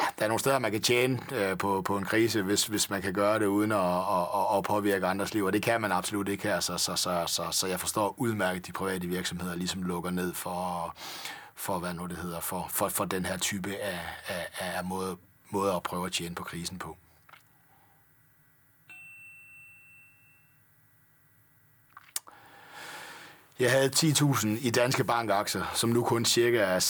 [0.00, 2.90] Ja, der er nogle steder, man kan tjene øh, på, på en krise, hvis, hvis
[2.90, 5.92] man kan gøre det uden at, at, at påvirke andres liv, og det kan man
[5.92, 9.82] absolut ikke her, så, så, så, så, så jeg forstår udmærket, de private virksomheder ligesom
[9.82, 10.94] lukker ned for,
[11.54, 15.16] for hvad nu det hedder, for, for, for den her type af, af, af måde,
[15.50, 16.96] måde at prøve at tjene på krisen på.
[23.58, 26.80] Jeg havde 10.000 i danske bankaktier, som nu kun cirka er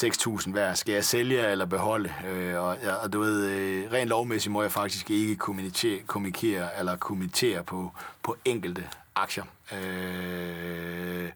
[0.41, 0.75] 6.000 hver.
[0.75, 2.13] Skal jeg sælge eller beholde?
[2.29, 6.79] Øh, og, ja, og du ved, øh, rent lovmæssigt må jeg faktisk ikke kommunikere, kommunikere
[6.79, 7.93] eller kommentere på,
[8.23, 9.45] på enkelte aktier.
[9.73, 11.31] Øh,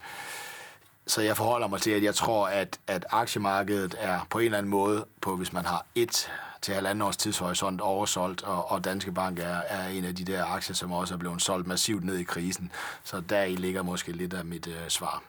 [1.07, 4.59] så jeg forholder mig til, at jeg tror, at, at aktiemarkedet er på en eller
[4.59, 6.31] anden måde, på hvis man har et
[6.63, 10.45] til halvanden års tidshorisont oversolgt, og, og Danske Bank er, er en af de der
[10.45, 12.73] aktier, som også er blevet solgt massivt ned i krisen.
[13.05, 15.23] Så der i ligger måske lidt af mit øh, svar.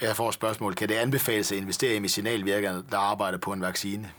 [0.00, 0.74] Jeg får et spørgsmål.
[0.74, 4.12] Kan det anbefales at investere i medicinalvirkere, der arbejder på en vaccine?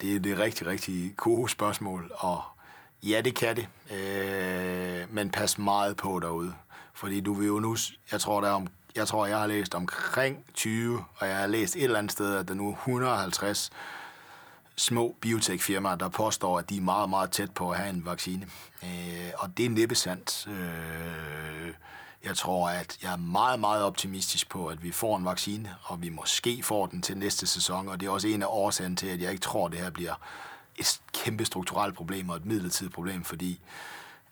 [0.00, 2.42] Det er det rigtig, rigtig gode spørgsmål, og
[3.02, 3.68] ja, det kan det.
[3.96, 6.54] Øh, men pas meget på derude.
[6.94, 7.76] Fordi du vil jo nu,
[8.12, 8.66] jeg tror, der er om
[8.96, 12.36] jeg tror, jeg har læst omkring 20, og jeg har læst et eller andet sted,
[12.36, 13.70] at der nu er 150
[14.76, 18.46] små biotech-firmaer, der påstår, at de er meget, meget tæt på at have en vaccine.
[18.82, 20.48] Øh, og det er næppe sandt.
[20.48, 21.74] Øh,
[22.24, 26.02] jeg tror, at jeg er meget, meget optimistisk på, at vi får en vaccine, og
[26.02, 29.06] vi måske får den til næste sæson, og det er også en af årsagen til,
[29.06, 30.14] at jeg ikke tror, at det her bliver
[30.76, 33.60] et kæmpe strukturelt problem og et midlertidigt problem, fordi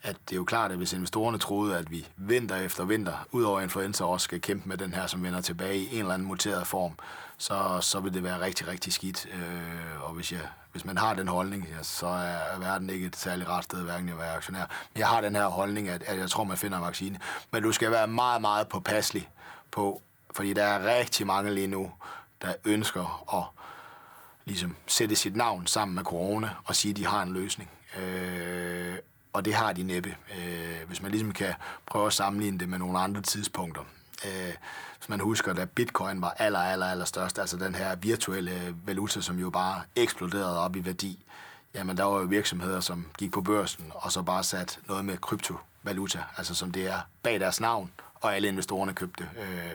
[0.02, 3.60] at det er jo klart, at hvis investorerne troede, at vi vinter efter vinter, udover
[3.60, 6.66] influenza, også skal kæmpe med den her, som vender tilbage i en eller anden muteret
[6.66, 6.92] form,
[7.38, 9.26] så, så vil det være rigtig, rigtig skidt.
[9.34, 10.40] Øh, og hvis, jeg,
[10.72, 14.08] hvis man har den holdning, ja, så er verden ikke et særligt ret sted, hverken
[14.08, 14.64] at være aktionær.
[14.94, 17.18] Men jeg har den her holdning, at, at jeg tror, man finder en vaccine.
[17.52, 19.28] Men du skal være meget, meget påpasselig
[19.70, 20.02] på,
[20.34, 21.92] fordi der er rigtig mange lige nu,
[22.42, 23.44] der ønsker at
[24.44, 27.70] ligesom sætte sit navn sammen med corona og sige, at de har en løsning.
[27.98, 28.94] Øh,
[29.32, 30.16] og det har de næppe.
[30.38, 31.54] Øh, hvis man ligesom kan
[31.86, 33.82] prøve at sammenligne det med nogle andre tidspunkter.
[34.24, 34.54] Øh,
[34.98, 39.20] hvis man husker, da bitcoin var aller, aller, aller størst, altså den her virtuelle valuta,
[39.20, 41.24] som jo bare eksploderede op i værdi,
[41.74, 45.18] jamen der var jo virksomheder, som gik på børsen og så bare sat noget med
[45.18, 47.90] kryptovaluta, altså som det er bag deres navn,
[48.20, 49.28] og alle investorerne købte.
[49.38, 49.72] Øh,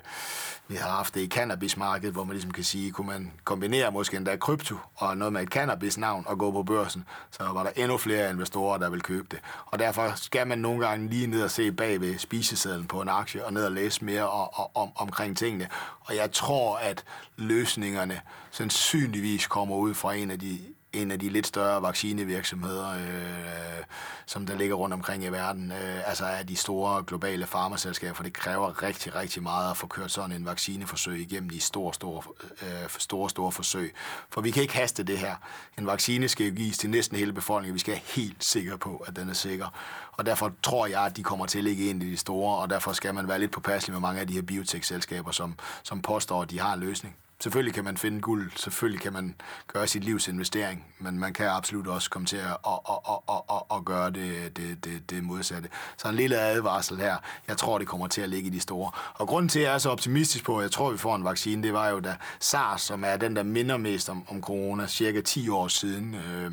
[0.67, 4.17] vi har haft det i cannabismarkedet, hvor man ligesom kan sige, kunne man kombinere måske
[4.17, 7.97] endda krypto og noget med et cannabisnavn og gå på børsen, så var der endnu
[7.97, 9.39] flere investorer, der vil købe det.
[9.65, 13.09] Og derfor skal man nogle gange lige ned og se bag ved spisesedlen på en
[13.09, 15.67] aktie og ned og læse mere om, om, omkring tingene.
[15.99, 17.03] Og jeg tror, at
[17.37, 18.21] løsningerne
[18.51, 20.59] sandsynligvis kommer ud fra en af de
[20.93, 23.83] en af de lidt større vaccinevirksomheder, øh,
[24.25, 28.23] som der ligger rundt omkring i verden, øh, altså af de store globale farmaselskaber, for
[28.23, 32.23] det kræver rigtig, rigtig meget at få kørt sådan en vaccineforsøg igennem de store, store,
[32.61, 33.93] øh, store, store forsøg.
[34.29, 35.35] For vi kan ikke haste det her.
[35.77, 37.73] En vaccine skal jo gives til næsten hele befolkningen.
[37.73, 39.67] Vi skal være helt sikre på, at den er sikker.
[40.11, 42.69] Og derfor tror jeg, at de kommer til at ligge ind i de store, og
[42.69, 46.41] derfor skal man være lidt påpasselig med mange af de her biotech-selskaber, som, som påstår,
[46.41, 47.15] at de har en løsning.
[47.43, 49.35] Selvfølgelig kan man finde guld, selvfølgelig kan man
[49.67, 53.41] gøre sit livs investering, men man kan absolut også komme til at, at, at, at,
[53.49, 55.69] at, at gøre det, det, det, det modsatte.
[55.97, 57.17] Så en lille advarsel her.
[57.47, 58.91] Jeg tror, det kommer til at ligge i de store.
[59.13, 61.23] Og grunden til, at jeg er så optimistisk på, at jeg tror, vi får en
[61.23, 64.87] vaccine, det var jo da SARS, som er den, der minder mest om, om corona,
[64.87, 66.51] cirka 10 år siden, øh,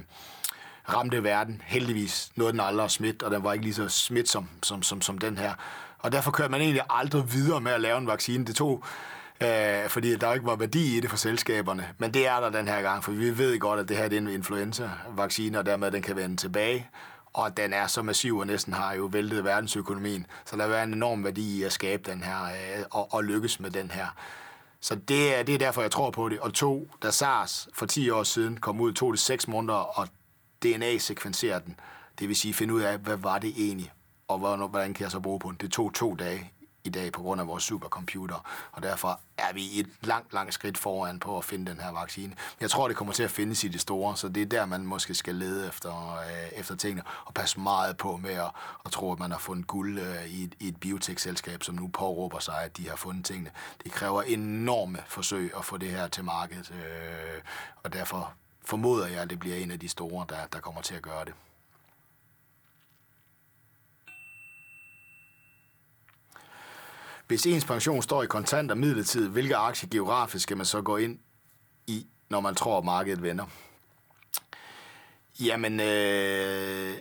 [0.94, 1.62] ramte verden.
[1.64, 5.18] Heldigvis noget den aldrig smidt, og den var ikke lige så smitsom som, som, som
[5.18, 5.54] den her.
[5.98, 8.44] Og derfor kørte man egentlig aldrig videre med at lave en vaccine.
[8.44, 8.84] Det tog
[9.42, 11.88] øh, fordi der ikke var værdi i det for selskaberne.
[11.98, 14.08] Men det er der den her gang, for vi ved godt, at det her er
[14.08, 16.88] en influenza-vaccine, og dermed den kan vende tilbage.
[17.32, 20.26] Og den er så massiv og næsten har jo væltet verdensøkonomien.
[20.44, 23.24] Så der vil være en enorm værdi i at skabe den her øh, og, og
[23.24, 24.06] lykkes med den her.
[24.80, 26.38] Så det er, det er derfor, jeg tror på det.
[26.40, 30.08] Og to, da SARS for 10 år siden kom ud, tog det 6 måneder og
[30.62, 31.80] DNA-sekvensere den.
[32.18, 33.92] Det vil sige finde ud af, hvad var det egentlig,
[34.28, 34.38] og
[34.68, 35.56] hvordan kan jeg så bruge på den.
[35.60, 36.52] Det tog to dage
[36.84, 40.78] i dag på grund af vores supercomputer, og derfor er vi et langt, langt skridt
[40.78, 42.34] foran på at finde den her vaccine.
[42.60, 44.86] Jeg tror, det kommer til at findes i det store, så det er der, man
[44.86, 48.50] måske skal lede efter, øh, efter tingene, og passe meget på med at,
[48.84, 51.88] at tro, at man har fundet guld øh, i, et, i et biotech-selskab, som nu
[51.88, 53.50] påråber sig, at de har fundet tingene.
[53.84, 57.40] Det kræver enorme forsøg at få det her til markedet, øh,
[57.82, 58.32] og derfor
[58.64, 61.24] formoder jeg, at det bliver en af de store, der, der kommer til at gøre
[61.24, 61.34] det.
[67.30, 70.96] Hvis ens pension står i kontanter midlertidigt, midlertid, hvilke aktier geografisk skal man så gå
[70.96, 71.18] ind
[71.86, 73.44] i, når man tror, at markedet vender?
[75.40, 76.96] Jamen, øh,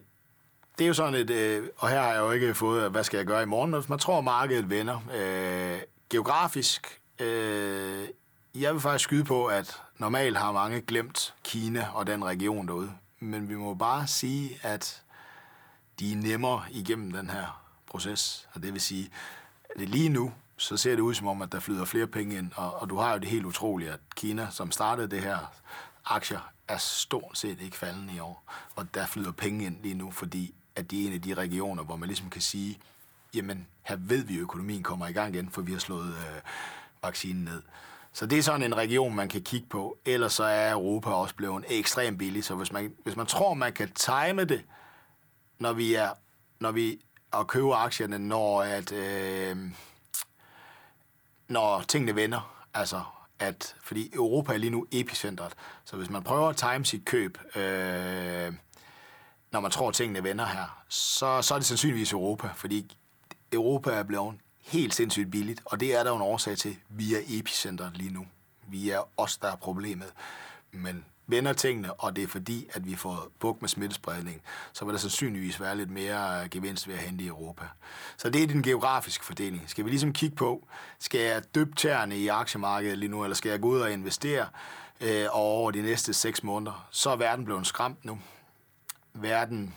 [0.78, 3.18] det er jo sådan et, øh, og her har jeg jo ikke fået, hvad skal
[3.18, 5.00] jeg gøre i morgen, hvis man tror, at markedet vender.
[5.16, 8.08] Øh, geografisk, øh,
[8.56, 12.92] jeg vil faktisk skyde på, at normalt har mange glemt Kina og den region derude.
[13.20, 15.02] Men vi må bare sige, at
[16.00, 18.48] de er nemmere igennem den her proces.
[18.54, 19.10] Og det vil sige,
[19.86, 22.82] lige nu, så ser det ud som om, at der flyder flere penge ind, og,
[22.82, 25.38] og du har jo det helt utrolige, at Kina, som startede det her
[26.06, 28.44] aktier, er stort set ikke faldende i år,
[28.76, 31.84] og der flyder penge ind lige nu, fordi at det er en af de regioner,
[31.84, 32.80] hvor man ligesom kan sige,
[33.34, 36.42] jamen, her ved vi, at økonomien kommer i gang igen, for vi har slået øh,
[37.04, 37.62] vaccinen ned.
[38.14, 39.98] Så det er sådan en region, man kan kigge på.
[40.06, 43.74] Ellers så er Europa også blevet ekstremt billig, så hvis man, hvis man tror, man
[43.74, 44.64] kan time det,
[45.60, 46.10] når vi er,
[46.60, 47.00] når vi
[47.34, 49.58] at købe aktierne, når, at, øh,
[51.48, 52.66] når tingene vender.
[52.74, 53.02] Altså,
[53.40, 55.54] at, fordi Europa er lige nu epicentret.
[55.86, 58.54] Så hvis man prøver at time sit køb, øh,
[59.52, 62.50] når man tror, at tingene vender her, så, så er det sandsynligvis Europa.
[62.56, 62.98] Fordi
[63.52, 66.78] Europa er blevet helt sindssygt billigt, og det er der jo en årsag til.
[66.90, 68.28] Vi er epicentret lige nu.
[68.68, 70.14] Vi er os, der er problemet.
[70.72, 74.42] Men vender tingene, og det er fordi, at vi får bukt med smittespredning,
[74.74, 77.66] så vil der sandsynligvis være lidt mere øh, gevinst ved at hente i Europa.
[78.18, 79.64] Så det er den geografiske fordeling.
[79.68, 80.68] Skal vi ligesom kigge på,
[81.00, 84.48] skal jeg dybe tæerne i aktiemarkedet lige nu, eller skal jeg gå ud og investere
[85.02, 86.88] øh, over de næste seks måneder?
[86.92, 88.20] Så er verden blevet skræmt nu.
[89.14, 89.76] Verden,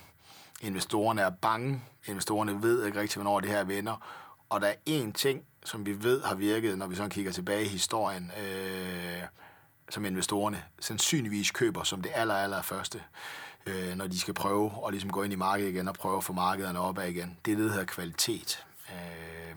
[0.61, 1.83] investorerne er bange.
[2.07, 4.07] Investorerne ved ikke rigtig, hvornår det her vender.
[4.49, 7.65] Og der er én ting, som vi ved har virket, når vi så kigger tilbage
[7.65, 9.23] i historien, øh,
[9.93, 13.03] som investorerne sandsynligvis køber som det aller, aller første,
[13.67, 16.25] øh, når de skal prøve at ligesom gå ind i markedet igen og prøve at
[16.25, 17.39] få markederne opad igen.
[17.45, 18.65] Det er det, der hedder kvalitet.
[18.91, 19.57] Øh,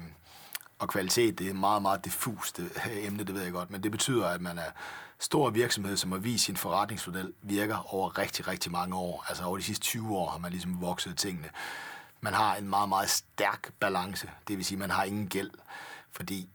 [0.80, 2.68] og kvalitet, det er meget, meget diffust øh,
[3.08, 4.72] emne, det ved jeg godt, men det betyder, at man er
[5.20, 9.26] stor virksomhed, som har vist sin forretningsmodel, virker over rigtig, rigtig mange år.
[9.30, 11.50] Altså over de sidste 20 år har man ligesom vokset tingene.
[12.22, 15.52] Man har en meget, meget stærk balance, det vil sige, man har ingen gæld,
[16.12, 16.50] fordi,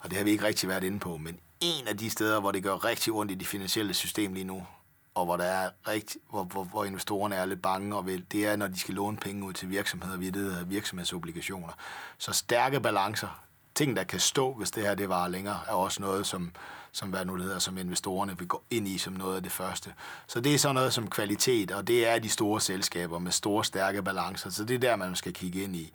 [0.00, 2.52] og det har vi ikke rigtig været inde på, men en af de steder, hvor
[2.52, 4.66] det gør rigtig ondt i det finansielle system lige nu,
[5.14, 8.46] og hvor, der er rigtig, hvor, hvor, hvor investorerne er lidt bange, og vil, det
[8.46, 11.72] er, når de skal låne penge ud til virksomheder, vi det virksomhedsobligationer.
[12.18, 13.44] Så stærke balancer,
[13.74, 16.52] ting, der kan stå, hvis det her det var længere, er også noget, som,
[16.92, 19.52] som, hvad nu det hedder, som investorerne vil gå ind i som noget af det
[19.52, 19.94] første.
[20.26, 23.64] Så det er sådan noget som kvalitet, og det er de store selskaber med store,
[23.64, 24.50] stærke balancer.
[24.50, 25.92] Så det er der, man skal kigge ind i.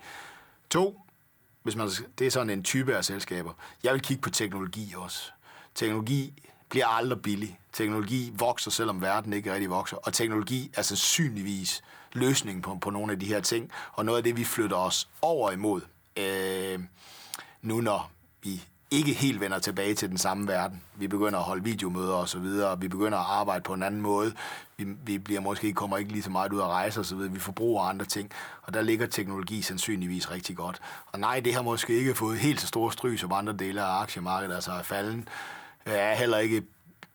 [0.69, 1.01] To,
[1.63, 1.89] hvis man,
[2.19, 3.53] det er sådan en type af selskaber.
[3.83, 5.31] Jeg vil kigge på teknologi også.
[5.79, 6.33] Teknologi
[6.69, 7.59] bliver aldrig billig.
[7.73, 9.97] Teknologi vokser, selvom verden ikke rigtig vokser.
[9.97, 11.81] Og teknologi er sandsynligvis
[12.13, 13.71] løsningen på, på nogle af de her ting.
[13.93, 15.81] Og noget af det, vi flytter os over imod,
[16.17, 16.79] øh,
[17.61, 18.11] nu når
[18.43, 20.81] vi ikke helt vender tilbage til den samme verden.
[20.95, 24.01] Vi begynder at holde videomøder og så videre, vi begynder at arbejde på en anden
[24.01, 24.33] måde.
[24.77, 27.31] Vi, vi bliver måske kommer ikke lige så meget ud at rejse og så videre.
[27.31, 30.79] Vi forbruger andre ting, og der ligger teknologi sandsynligvis rigtig godt.
[31.11, 34.01] Og nej, det har måske ikke fået helt så store stryg som andre dele af
[34.01, 35.27] aktiemarkedet, altså er falden
[35.85, 36.63] er heller ikke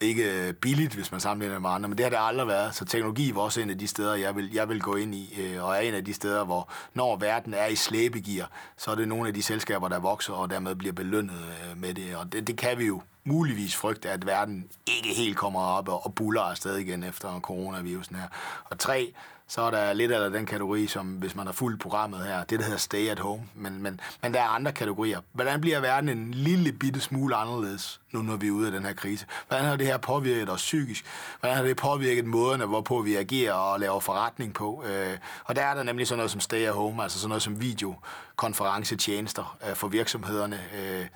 [0.01, 2.75] ikke billigt, hvis man sammenligner med andre, men det har det aldrig været.
[2.75, 5.41] Så teknologi var også en af de steder, jeg vil, jeg vil gå ind i,
[5.41, 8.95] øh, og er en af de steder, hvor når verden er i slæbegear, så er
[8.95, 12.17] det nogle af de selskaber, der vokser og dermed bliver belønnet øh, med det.
[12.17, 16.07] Og det, det kan vi jo muligvis frygte, at verden ikke helt kommer op og,
[16.07, 18.29] og buller afsted igen efter coronavirusen her.
[18.65, 19.15] Og tre,
[19.49, 22.59] så er der lidt af den kategori, som hvis man har fuldt programmet her, det
[22.59, 23.43] der hedder stay at home.
[23.55, 25.21] Men, men, men der er andre kategorier.
[25.33, 28.85] Hvordan bliver verden en lille bitte smule anderledes, nu når vi er ude af den
[28.85, 29.27] her krise?
[29.49, 31.05] Hvordan har det her påvirket os psykisk?
[31.41, 34.85] Hvordan har det påvirket måderne, hvorpå vi agerer og laver forretning på?
[34.87, 37.43] Øh, og der er der nemlig sådan noget som stay at home, altså sådan noget
[37.43, 40.61] som videokonferencetjenester øh, for virksomhederne.
[40.75, 41.07] Øh,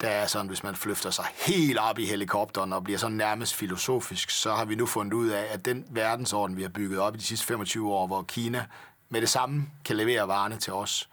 [0.00, 3.54] der er sådan, hvis man flyfter sig helt op i helikopteren og bliver sådan nærmest
[3.54, 7.14] filosofisk, så har vi nu fundet ud af, at den verdensorden, vi har bygget op
[7.14, 8.66] i de sidste 25 år, hvor Kina
[9.08, 11.08] med det samme kan levere varerne til os,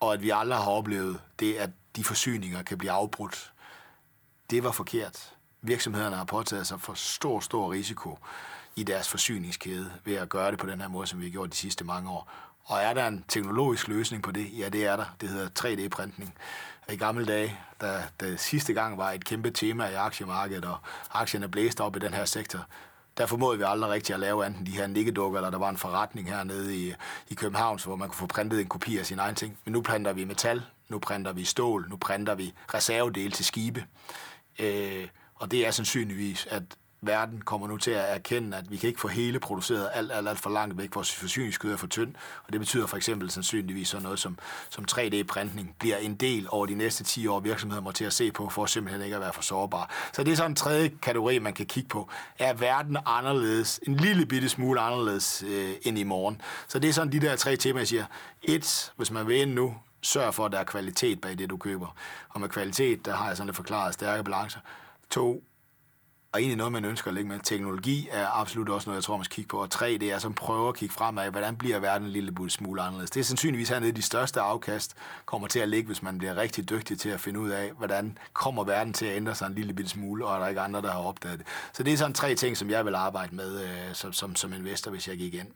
[0.00, 3.52] og at vi aldrig har oplevet det, at de forsyninger kan blive afbrudt,
[4.50, 5.32] det var forkert.
[5.62, 8.18] Virksomhederne har påtaget sig for stor, stor risiko
[8.76, 11.50] i deres forsyningskæde ved at gøre det på den her måde, som vi har gjort
[11.50, 12.30] de sidste mange år.
[12.64, 14.58] Og er der en teknologisk løsning på det?
[14.58, 15.04] Ja, det er der.
[15.20, 16.34] Det hedder 3D-printning
[16.92, 20.78] i gamle dage, da det sidste gang var et kæmpe tema i aktiemarkedet, og
[21.12, 22.66] aktierne blæste op i den her sektor,
[23.18, 25.76] der formåede vi aldrig rigtig at lave enten de her nikkedukker, eller der var en
[25.76, 26.94] forretning hernede i,
[27.28, 29.58] i København, hvor man kunne få printet en kopi af sin egen ting.
[29.64, 33.84] Men nu printer vi metal, nu printer vi stål, nu printer vi reservedele til skibe.
[34.58, 36.62] Øh, og det er sandsynligvis, at
[37.06, 40.28] verden kommer nu til at erkende, at vi kan ikke få hele produceret alt, alt,
[40.28, 40.94] alt for langt væk.
[40.94, 42.14] Vores forsyningskød er for tynd,
[42.46, 44.38] og det betyder for eksempel sandsynligvis sådan noget som,
[44.70, 48.32] som 3D-printning bliver en del over de næste 10 år, virksomheder må til at se
[48.32, 49.86] på, for simpelthen ikke at være for sårbare.
[50.12, 52.08] Så det er sådan en tredje kategori, man kan kigge på.
[52.38, 56.40] Er verden anderledes, en lille bitte smule anderledes øh, end i morgen?
[56.68, 58.04] Så det er sådan de der tre temaer, jeg siger.
[58.42, 61.56] Et, hvis man vil ind nu, sørg for, at der er kvalitet bag det, du
[61.56, 61.96] køber.
[62.28, 64.60] Og med kvalitet, der har jeg sådan lidt forklaret stærke balancer.
[65.10, 65.42] To,
[66.36, 67.40] og egentlig noget, man ønsker at lægge med.
[67.42, 69.62] Teknologi er absolut også noget, jeg tror, man skal kigge på.
[69.62, 71.30] Og 3, det er som prøver at kigge fremad.
[71.30, 73.10] Hvordan bliver verden en lille smule anderledes?
[73.10, 76.70] Det er sandsynligvis hernede de største afkast kommer til at ligge, hvis man bliver rigtig
[76.70, 79.74] dygtig til at finde ud af, hvordan kommer verden til at ændre sig en lille
[79.74, 81.46] bitte smule, og er der ikke andre, der har opdaget det.
[81.72, 84.52] Så det er sådan tre ting, som jeg vil arbejde med øh, som, som, som
[84.52, 85.48] investor, hvis jeg gik ind.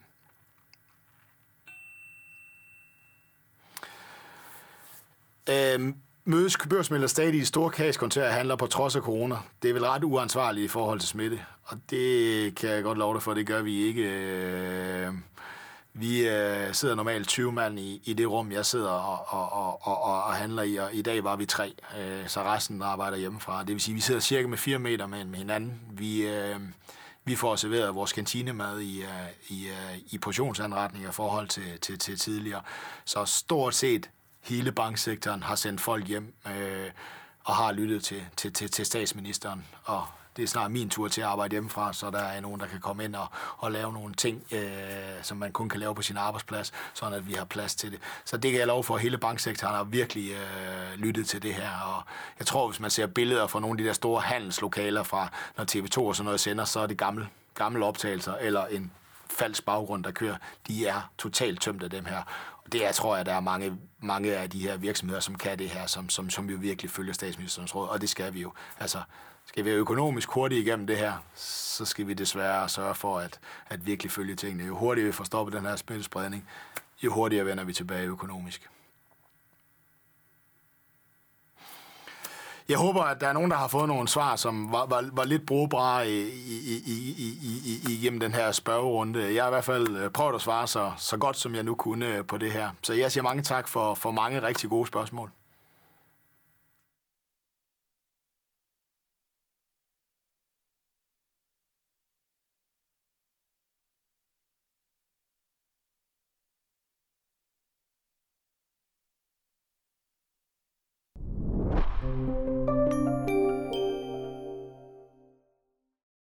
[5.50, 9.36] Øhm, mødes børsmælder stadig i store kaskoncerter handler på trods af corona.
[9.62, 13.14] Det er vel ret uansvarligt i forhold til smitte, og det kan jeg godt love
[13.14, 14.02] dig for, det gør vi ikke.
[14.02, 15.12] Øh,
[15.92, 19.86] vi øh, sidder normalt 20 mand i, i det rum, jeg sidder og, og, og,
[19.86, 23.60] og, og handler i, og i dag var vi tre, øh, så resten arbejder hjemmefra.
[23.60, 25.80] Det vil sige, vi sidder cirka med 4 meter med, med hinanden.
[25.92, 26.28] Vi,
[27.24, 29.04] vi får serveret vores kantinemad i,
[29.48, 29.68] i,
[30.10, 32.62] i portionsanretning i forhold til, til, til tidligere.
[33.04, 34.10] Så stort set
[34.40, 36.90] hele banksektoren har sendt folk hjem øh,
[37.44, 39.66] og har lyttet til, til, til, til statsministeren.
[39.84, 42.66] Og det er snart min tur til at arbejde hjemmefra, så der er nogen, der
[42.66, 43.26] kan komme ind og,
[43.58, 44.62] og lave nogle ting, øh,
[45.22, 48.00] som man kun kan lave på sin arbejdsplads, sådan at vi har plads til det.
[48.24, 51.54] Så det kan jeg love for, at hele banksektoren har virkelig øh, lyttet til det
[51.54, 51.70] her.
[51.80, 52.02] Og
[52.38, 55.64] jeg tror, hvis man ser billeder fra nogle af de der store handelslokaler fra, når
[55.64, 58.92] TV2 og sådan noget sender, så er det gamle, gamle optagelser, eller en
[59.30, 60.36] falsk baggrund, der kører,
[60.68, 62.22] de er totalt tømt af dem her.
[62.72, 65.68] Det er, tror jeg, der er mange, mange af de her virksomheder, som kan det
[65.68, 68.52] her, som, som, som jo virkelig følger statsministerens råd, og det skal vi jo.
[68.80, 69.02] Altså,
[69.46, 73.86] skal vi økonomisk hurtigt igennem det her, så skal vi desværre sørge for at, at
[73.86, 74.64] virkelig følge tingene.
[74.64, 76.48] Jo hurtigere vi får stoppet den her smittespredning,
[77.02, 78.68] jo hurtigere vender vi tilbage økonomisk.
[82.70, 85.24] Jeg håber, at der er nogen, der har fået nogle svar, som var, var, var
[85.24, 86.96] lidt brugbare i, i, i,
[87.42, 89.34] i, i, igennem den her spørgerunde.
[89.34, 91.74] Jeg har i hvert fald øh, prøvet at svare så, så godt, som jeg nu
[91.74, 92.70] kunne øh, på det her.
[92.82, 95.30] Så jeg siger mange tak for, for mange rigtig gode spørgsmål.